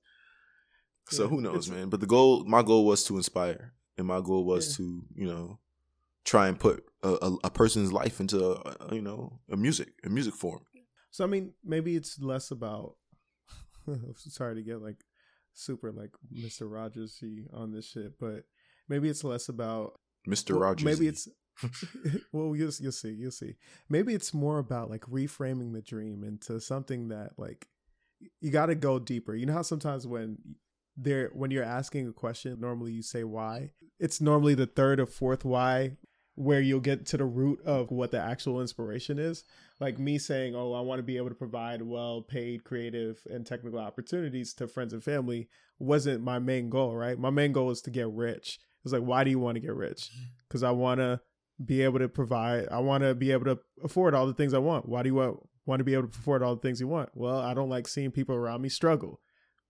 so 1.09 1.23
Yeah, 1.25 1.29
who 1.31 1.41
knows 1.41 1.71
man 1.71 1.89
but 1.89 2.01
the 2.01 2.07
goal 2.07 2.45
my 2.45 2.63
goal 2.63 2.85
was 2.85 3.03
to 3.05 3.17
inspire 3.17 3.73
and 3.97 4.07
my 4.07 4.21
goal 4.21 4.45
was 4.45 4.69
Yeah. 4.69 4.77
to 4.77 5.03
you 5.15 5.27
know 5.27 5.59
try 6.25 6.49
and 6.49 6.59
put 6.61 6.85
a, 7.03 7.09
a, 7.23 7.37
a 7.45 7.51
person's 7.51 7.93
life 7.93 8.21
into 8.21 8.39
a, 8.45 8.95
you 8.95 9.01
know 9.01 9.41
a 9.51 9.57
music 9.57 9.89
a 10.05 10.09
music 10.11 10.35
form 10.35 10.61
So 11.11 11.25
I 11.25 11.27
mean, 11.27 11.55
maybe 11.65 11.97
it's 11.97 12.21
less 12.21 12.51
about. 12.53 12.95
Sorry 14.15 14.55
to 14.55 14.63
get 14.63 14.81
like 14.81 14.99
super 15.55 15.93
like 15.93 16.11
Mr. 16.35 16.71
Rogers 16.71 17.23
on 17.53 17.73
this 17.73 17.89
shit, 17.89 18.19
but 18.19 18.45
maybe 18.89 19.09
it's 19.09 19.25
less 19.25 19.49
about. 19.49 19.99
mr 20.29 20.51
well, 20.51 20.61
rogers 20.61 20.85
Maybe 20.85 21.09
it's. 21.09 21.29
well, 22.33 22.57
you'll 22.57 22.73
you'll 22.81 22.93
see, 22.93 23.13
you'll 23.13 23.31
see. 23.31 23.57
Maybe 23.89 24.15
it's 24.15 24.33
more 24.33 24.59
about 24.59 24.91
like 24.91 25.03
reframing 25.03 25.73
the 25.73 25.83
dream 25.83 26.25
into 26.25 26.61
something 26.61 27.09
that 27.09 27.33
like 27.37 27.69
you 28.41 28.51
got 28.51 28.67
to 28.67 28.75
go 28.75 28.99
deeper. 28.99 29.35
You 29.35 29.47
know 29.47 29.53
how 29.53 29.63
sometimes 29.63 30.07
when 30.07 30.39
there 30.97 31.31
when 31.33 31.51
you're 31.51 31.65
asking 31.65 32.09
a 32.09 32.13
question, 32.13 32.59
normally 32.61 32.93
you 32.93 33.03
say 33.03 33.25
why. 33.25 33.71
It's 33.99 34.21
normally 34.21 34.55
the 34.55 34.67
third 34.67 35.01
or 35.01 35.07
fourth 35.07 35.45
why 35.45 35.97
where 36.35 36.61
you'll 36.61 36.81
get 36.81 37.05
to 37.05 37.17
the 37.19 37.25
root 37.25 37.61
of 37.67 37.91
what 37.91 38.11
the 38.11 38.21
actual 38.21 38.61
inspiration 38.61 39.19
is. 39.19 39.45
Like 39.81 39.99
me 39.99 40.19
saying, 40.19 40.55
"Oh, 40.55 40.75
I 40.75 40.83
want 40.83 40.99
to 40.99 41.03
be 41.03 41.17
able 41.17 41.31
to 41.31 41.35
provide 41.35 41.83
well-paid, 41.83 42.65
creative, 42.65 43.21
and 43.31 43.47
technical 43.47 43.81
opportunities 43.81 44.53
to 44.55 44.69
friends 44.69 44.93
and 44.93 45.03
family," 45.03 45.49
wasn't 45.79 46.23
my 46.23 46.39
main 46.39 46.69
goal. 46.69 46.95
Right, 46.95 47.19
my 47.19 47.31
main 47.31 47.53
goal 47.53 47.71
is 47.71 47.81
to 47.83 47.91
get 47.91 48.09
rich. 48.11 48.59
It's 48.85 48.93
like, 48.93 49.03
why 49.03 49.25
do 49.25 49.31
you 49.31 49.39
want 49.39 49.57
to 49.57 49.61
get 49.61 49.75
rich? 49.75 50.11
Mm-hmm. 50.11 50.25
Because 50.49 50.63
I 50.63 50.71
want 50.71 51.01
to 51.01 51.21
be 51.65 51.83
able 51.83 51.99
to 51.99 52.09
provide. 52.09 52.69
I 52.71 52.79
want 52.79 53.05
to 53.05 53.15
be 53.15 53.33
able 53.33 53.45
to 53.45 53.59
afford 53.83 54.15
all 54.15 54.27
the 54.27 54.35
things 54.35 54.55
I 54.55 54.59
want. 54.59 54.89
Why 54.89 55.03
do 55.03 55.09
you 55.09 55.15
want 55.15 55.39
want 55.67 55.81
to 55.81 55.85
be 55.85 55.95
able 55.95 56.09
to 56.09 56.19
afford 56.19 56.43
all 56.43 56.55
the 56.55 56.61
things 56.61 56.81
you 56.81 56.89
want? 56.89 57.11
Well, 57.15 57.39
I 57.39 57.55
don't 57.55 57.69
like 57.69 57.87
seeing 57.87 58.11
people 58.11 58.35
around 58.35 58.63
me 58.63 58.69
struggle. 58.69 59.21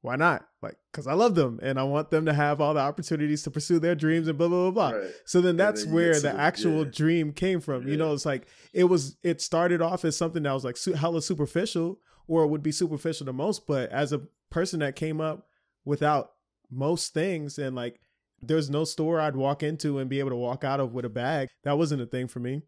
Why 0.03 0.17
not? 0.17 0.47
Like, 0.63 0.77
because 0.91 1.07
I 1.07 1.13
love 1.13 1.35
them 1.35 1.61
and 1.63 1.79
I 1.79 1.83
want 1.83 2.11
them 2.11 2.27
to 2.27 2.33
have 2.33 2.61
all 2.61 2.73
the 2.73 2.81
opportunities 2.81 3.43
to 3.43 3.51
pursue 3.51 3.79
their 3.79 3.95
dreams 3.95 4.29
and 4.29 4.39
blah 4.39 4.49
blah 4.49 4.71
blah 4.71 4.91
blah. 4.91 4.99
Right. 4.99 5.11
So 5.27 5.41
then 5.41 5.57
that's 5.57 5.85
then 5.85 5.93
where 5.93 6.19
the 6.19 6.35
actual 6.35 6.85
yeah. 6.85 6.93
dream 6.93 7.33
came 7.33 7.61
from. 7.61 7.87
You 7.87 7.97
know, 7.97 8.13
it's 8.15 8.27
like 8.27 8.47
it 8.73 8.85
was. 8.85 9.17
It 9.23 9.43
started 9.43 9.83
off 9.83 10.05
as 10.05 10.17
something 10.17 10.43
that 10.45 10.53
was 10.53 10.65
like 10.65 10.79
su- 10.79 10.95
hella 10.95 11.21
superficial, 11.21 11.99
or 12.27 12.47
would 12.47 12.63
be 12.63 12.73
superficial 12.73 13.27
to 13.27 13.33
most. 13.33 13.67
But 13.67 13.91
as 13.91 14.13
a 14.13 14.23
person 14.51 14.81
that 14.81 14.97
came 14.97 15.21
up 15.21 15.47
without 15.85 16.33
most 16.71 17.13
things, 17.13 17.59
and 17.59 17.77
like 17.77 18.01
there's 18.41 18.71
no 18.71 18.85
store 18.85 19.21
I'd 19.21 19.37
walk 19.37 19.63
into 19.63 19.99
and 19.99 20.09
be 20.09 20.19
able 20.19 20.31
to 20.31 20.37
walk 20.37 20.65
out 20.65 20.81
of 20.81 20.95
with 20.95 21.05
a 21.05 21.11
bag. 21.11 21.49
That 21.65 21.77
wasn't 21.77 22.03
a 22.03 22.07
thing 22.07 22.27
for 22.27 22.41
me. 22.41 22.63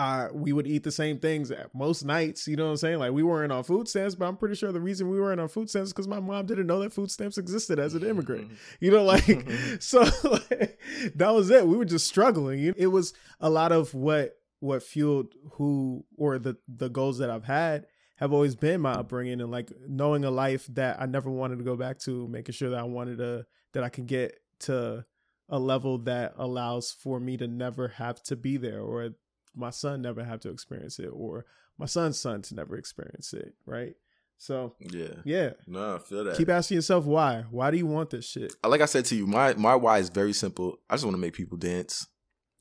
Uh, 0.00 0.30
we 0.32 0.50
would 0.50 0.66
eat 0.66 0.82
the 0.82 0.90
same 0.90 1.18
things 1.18 1.52
most 1.74 2.06
nights. 2.06 2.48
You 2.48 2.56
know 2.56 2.64
what 2.64 2.70
I'm 2.70 2.76
saying? 2.78 3.00
Like 3.00 3.12
we 3.12 3.22
weren't 3.22 3.52
on 3.52 3.62
food 3.64 3.86
stamps, 3.86 4.14
but 4.14 4.24
I'm 4.24 4.36
pretty 4.38 4.54
sure 4.54 4.72
the 4.72 4.80
reason 4.80 5.10
we 5.10 5.20
weren't 5.20 5.42
on 5.42 5.48
food 5.48 5.68
stamps 5.68 5.92
because 5.92 6.08
my 6.08 6.20
mom 6.20 6.46
didn't 6.46 6.66
know 6.68 6.80
that 6.80 6.94
food 6.94 7.10
stamps 7.10 7.36
existed 7.36 7.78
as 7.78 7.94
an 7.94 8.06
immigrant. 8.06 8.50
You 8.80 8.90
know, 8.92 9.04
like 9.04 9.46
so 9.78 10.00
like, 10.24 10.80
that 11.16 11.34
was 11.34 11.50
it. 11.50 11.66
We 11.66 11.76
were 11.76 11.84
just 11.84 12.06
struggling. 12.06 12.72
It 12.78 12.86
was 12.86 13.12
a 13.40 13.50
lot 13.50 13.72
of 13.72 13.92
what 13.92 14.38
what 14.60 14.82
fueled 14.82 15.34
who 15.52 16.06
or 16.16 16.38
the 16.38 16.56
the 16.66 16.88
goals 16.88 17.18
that 17.18 17.28
I've 17.28 17.44
had 17.44 17.84
have 18.16 18.32
always 18.32 18.54
been 18.54 18.80
my 18.80 18.92
upbringing 18.92 19.42
and 19.42 19.50
like 19.50 19.70
knowing 19.86 20.24
a 20.24 20.30
life 20.30 20.66
that 20.68 20.98
I 20.98 21.04
never 21.04 21.28
wanted 21.28 21.58
to 21.58 21.64
go 21.64 21.76
back 21.76 21.98
to, 22.00 22.26
making 22.28 22.54
sure 22.54 22.70
that 22.70 22.78
I 22.78 22.84
wanted 22.84 23.18
to 23.18 23.44
that 23.74 23.84
I 23.84 23.90
can 23.90 24.06
get 24.06 24.38
to 24.60 25.04
a 25.50 25.58
level 25.58 25.98
that 25.98 26.32
allows 26.38 26.90
for 26.90 27.20
me 27.20 27.36
to 27.36 27.46
never 27.46 27.88
have 27.88 28.22
to 28.22 28.36
be 28.36 28.56
there 28.56 28.80
or 28.80 29.10
my 29.54 29.70
son 29.70 30.02
never 30.02 30.24
have 30.24 30.40
to 30.40 30.50
experience 30.50 30.98
it 30.98 31.10
or 31.12 31.46
my 31.78 31.86
son's 31.86 32.18
son 32.18 32.42
to 32.42 32.54
never 32.54 32.76
experience 32.76 33.32
it, 33.32 33.54
right? 33.66 33.94
So, 34.38 34.74
yeah 34.80 35.16
yeah, 35.24 35.50
no 35.66 35.96
i 35.96 35.98
feel 35.98 36.24
that 36.24 36.38
keep 36.38 36.48
asking 36.48 36.76
yourself 36.76 37.04
why. 37.04 37.44
Why 37.50 37.70
do 37.70 37.76
you 37.76 37.86
want 37.86 38.08
this 38.08 38.26
shit? 38.26 38.54
like 38.64 38.80
I 38.80 38.86
said 38.86 39.04
to 39.06 39.14
you, 39.16 39.26
my 39.26 39.52
my 39.54 39.74
why 39.74 39.98
is 39.98 40.08
very 40.08 40.32
simple. 40.32 40.78
I 40.88 40.94
just 40.94 41.04
want 41.04 41.14
to 41.14 41.20
make 41.20 41.34
people 41.34 41.58
dance. 41.58 42.06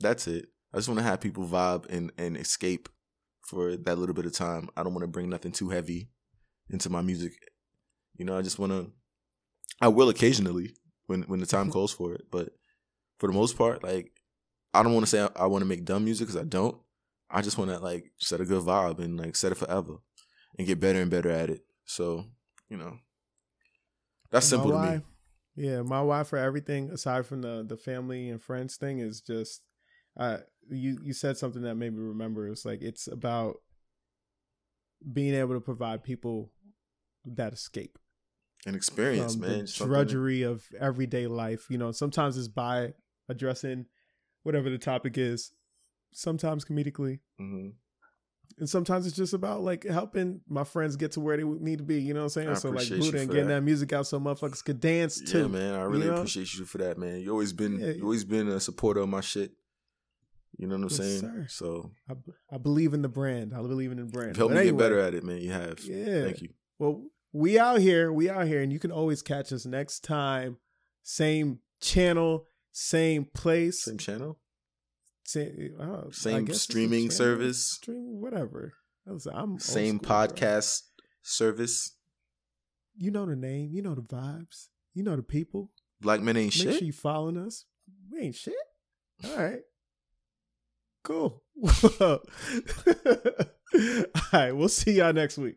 That's 0.02 0.28
it. 0.28 0.48
I 0.74 0.78
just 0.78 0.90
want 0.90 1.00
to 1.00 1.06
have 1.06 1.22
people 1.22 1.46
vibe 1.46 1.86
and 1.90 2.12
and 2.18 2.36
escape 2.36 2.90
for 3.48 3.78
that 3.78 3.98
little 3.98 4.14
bit 4.14 4.26
of 4.26 4.34
time. 4.34 4.70
I 4.76 4.84
don't 4.84 4.94
want 4.94 5.04
to 5.04 5.08
bring 5.08 5.30
nothing 5.30 5.54
too 5.54 5.70
heavy 5.70 6.10
into 6.70 6.90
my 6.90 7.02
music. 7.02 7.32
You 8.18 8.26
know, 8.26 8.38
I 8.38 8.42
just 8.42 8.60
want 8.60 8.74
to. 8.74 8.92
I 9.82 9.88
will 9.88 10.10
occasionally 10.10 10.76
when 11.08 11.24
when 11.24 11.40
the 11.40 11.46
time 11.46 11.72
calls 11.76 11.94
for 11.94 12.14
it, 12.14 12.26
but 12.30 12.50
for 13.20 13.28
the 13.28 13.34
most 13.34 13.58
part, 13.58 13.84
like 13.84 14.12
I 14.74 14.84
don't 14.84 14.94
want 14.94 15.06
to 15.06 15.10
say 15.10 15.22
I, 15.22 15.30
I 15.44 15.46
want 15.48 15.62
to 15.64 15.68
make 15.68 15.86
dumb 15.86 16.06
music 16.06 16.28
because 16.28 16.42
I 16.42 16.46
don't. 16.46 16.78
I 17.30 17.42
just 17.42 17.58
want 17.58 17.72
to 17.72 17.80
like 17.80 18.12
set 18.18 18.42
a 18.42 18.46
good 18.46 18.64
vibe 18.64 19.00
and 19.00 19.20
like 19.20 19.36
set 19.36 19.52
it 19.52 19.56
forever 19.56 19.98
and 20.58 20.68
get 20.68 20.80
better 20.80 21.02
and 21.02 21.12
better 21.12 21.30
at 21.30 21.50
it. 21.50 21.62
So 21.86 22.26
you 22.70 22.78
know, 22.78 22.98
that's 24.32 24.46
And 24.52 24.62
simple 24.62 24.72
to 24.72 24.76
why- 24.76 24.96
me. 24.98 25.02
Yeah, 25.56 25.82
my 25.82 26.02
why 26.02 26.24
for 26.24 26.38
everything 26.38 26.90
aside 26.92 27.26
from 27.26 27.42
the 27.42 27.66
the 27.68 27.76
family 27.76 28.30
and 28.30 28.42
friends 28.42 28.78
thing 28.78 29.00
is 29.00 29.20
just 29.20 29.62
uh 30.18 30.38
you 30.70 30.98
you 31.04 31.12
said 31.14 31.36
something 31.38 31.64
that 31.64 31.76
made 31.76 31.92
me 31.94 32.00
remember. 32.02 32.48
It's 32.48 32.64
like 32.64 32.82
it's 32.82 33.08
about 33.08 33.58
being 35.12 35.34
able 35.34 35.56
to 35.56 35.60
provide 35.62 36.04
people 36.04 36.52
that 37.26 37.54
escape 37.54 37.98
An 38.66 38.76
experience, 38.76 39.36
man. 39.36 39.66
the 39.66 39.74
drudgery 39.86 40.44
of 40.44 40.64
everyday 40.80 41.28
life. 41.28 41.66
You 41.70 41.78
know, 41.78 41.92
sometimes 41.92 42.38
it's 42.38 42.48
by 42.48 42.94
addressing 43.28 43.86
whatever 44.50 44.70
the 44.70 44.78
topic 44.80 45.18
is, 45.18 45.52
sometimes 46.12 46.66
comedically, 46.66 47.20
Mhm. 47.40 47.74
And 48.58 48.68
sometimes 48.70 49.06
it's 49.08 49.16
just 49.16 49.34
about 49.34 49.62
like 49.62 49.86
helping 49.86 50.42
my 50.50 50.64
friends 50.66 50.96
get 50.98 51.12
to 51.14 51.20
where 51.22 51.38
they 51.38 51.44
need 51.44 51.78
to 51.78 51.84
be. 51.84 52.02
You 52.02 52.14
know 52.14 52.22
what 52.22 52.24
I'm 52.26 52.30
saying? 52.30 52.50
I 52.50 52.54
so 52.56 52.72
like 52.72 52.90
Buddha 52.90 53.20
and 53.20 53.30
getting 53.30 53.48
that. 53.48 53.54
that. 53.56 53.62
music 53.62 53.94
out 53.94 54.06
so 54.08 54.20
motherfuckers 54.20 54.66
could 54.66 54.82
dance 54.82 55.22
too. 55.22 55.42
Yeah, 55.44 55.48
man. 55.48 55.76
I 55.76 55.84
really 55.84 56.06
you 56.06 56.12
know? 56.12 56.16
appreciate 56.18 56.54
you 56.56 56.66
for 56.66 56.80
that, 56.80 56.98
man. 56.98 57.22
You 57.22 57.30
always 57.32 57.54
been 57.54 57.80
Yeah. 57.80 57.92
you 57.92 58.04
always 58.04 58.26
been 58.26 58.50
a 58.50 58.60
supporter 58.60 59.00
of 59.02 59.08
my 59.10 59.22
shit. 59.22 59.52
You 60.58 60.68
know 60.68 60.76
what 60.76 60.82
I'm 60.82 60.90
Yes, 60.90 60.98
saying? 60.98 61.20
sir. 61.22 61.46
So 61.48 61.92
I, 62.10 62.16
I 62.52 62.58
believe 62.58 62.94
in 62.94 63.02
the 63.02 63.08
brand. 63.08 63.54
I 63.54 63.62
believe 63.62 63.92
in 63.94 63.98
the 64.00 64.04
brand. 64.06 64.36
help 64.36 64.50
But 64.50 64.56
me 64.56 64.62
anyway, 64.62 64.78
get 64.78 64.80
better 64.84 65.00
at 65.00 65.14
it, 65.14 65.24
man. 65.24 65.38
You 65.42 65.52
have. 65.52 65.80
Yeah. 65.86 66.24
Thank 66.24 66.42
you. 66.42 66.50
Well, 66.80 67.06
we 67.32 67.58
out 67.58 67.80
here. 67.80 68.12
We 68.12 68.30
out 68.30 68.46
here, 68.48 68.62
and 68.62 68.74
you 68.74 68.80
can 68.80 68.92
always 68.92 69.22
catch 69.22 69.54
us 69.54 69.66
next 69.66 70.04
time. 70.04 70.58
Same 71.04 71.60
channel, 71.80 72.49
same 72.72 73.26
place, 73.26 73.84
Same 73.84 73.98
channel, 73.98 74.40
same, 75.26 75.76
uh, 75.80 76.12
same 76.12 76.48
a 76.50 76.54
streaming 76.54 77.10
channel, 77.10 77.16
service, 77.18 77.66
stream 77.66 78.22
whatever. 78.22 78.74
I'm 79.08 79.58
same 79.60 79.98
school, 79.98 80.08
bro. 80.08 80.18
podcast 80.28 80.82
service. 81.24 81.96
You 82.96 83.12
know 83.12 83.26
the 83.26 83.36
name. 83.36 83.70
You 83.72 83.82
know 83.82 83.96
the 83.96 84.02
vibes. 84.02 84.68
You 84.94 85.04
know 85.04 85.16
the 85.16 85.24
people. 85.24 85.72
Black 86.02 86.22
men 86.22 86.38
ain't 86.38 86.48
Make 86.48 86.54
shit. 86.54 86.74
sure 86.80 86.84
you 86.84 86.92
following 86.94 87.38
us. 87.38 87.66
We 88.12 88.20
ain't 88.20 88.36
shit. 88.36 88.54
All 89.26 89.36
right. 89.38 89.62
Cool. 91.04 91.42
All 92.02 92.20
right. 94.34 94.52
We'll 94.52 94.68
see 94.70 94.92
y'all 94.92 95.14
next 95.14 95.38
week. 95.38 95.56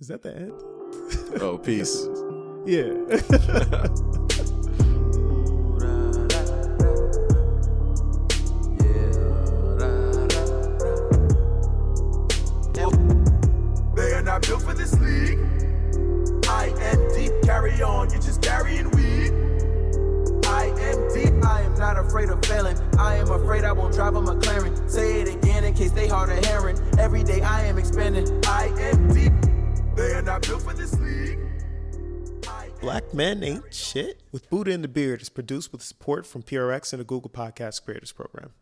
Is 0.00 0.08
that 0.08 0.22
the 0.22 0.34
end? 0.36 0.52
Oh, 1.40 1.58
peace. 1.58 2.06
Yeah. 2.66 2.92
not 21.78 21.96
afraid 21.96 22.28
of 22.28 22.44
failing. 22.44 22.76
I 22.98 23.16
am 23.16 23.30
afraid 23.30 23.64
I 23.64 23.72
won't 23.72 23.94
drive 23.94 24.16
a 24.16 24.20
McLaren. 24.20 24.90
Say 24.90 25.22
it 25.22 25.34
again 25.34 25.64
in 25.64 25.74
case 25.74 25.92
they 25.92 26.08
hard 26.08 26.30
of 26.30 26.44
hearing. 26.44 26.78
Every 26.98 27.22
day 27.22 27.40
I 27.40 27.64
am 27.66 27.78
expanding. 27.78 28.26
I 28.46 28.66
am 28.78 29.08
deep. 29.14 29.32
They 29.94 30.12
are 30.14 30.22
not 30.22 30.42
built 30.42 30.62
for 30.62 30.74
this 30.74 30.98
league. 30.98 31.38
Black 32.80 33.12
Men 33.12 33.42
Ain't 33.42 33.74
Shit 33.74 34.22
with 34.30 34.48
Buddha 34.50 34.70
in 34.70 34.82
the 34.82 34.88
Beard 34.88 35.20
is 35.20 35.28
produced 35.28 35.72
with 35.72 35.82
support 35.82 36.26
from 36.26 36.42
PRX 36.42 36.92
and 36.92 37.00
the 37.00 37.04
Google 37.04 37.30
Podcast 37.30 37.84
Creators 37.84 38.12
Program. 38.12 38.52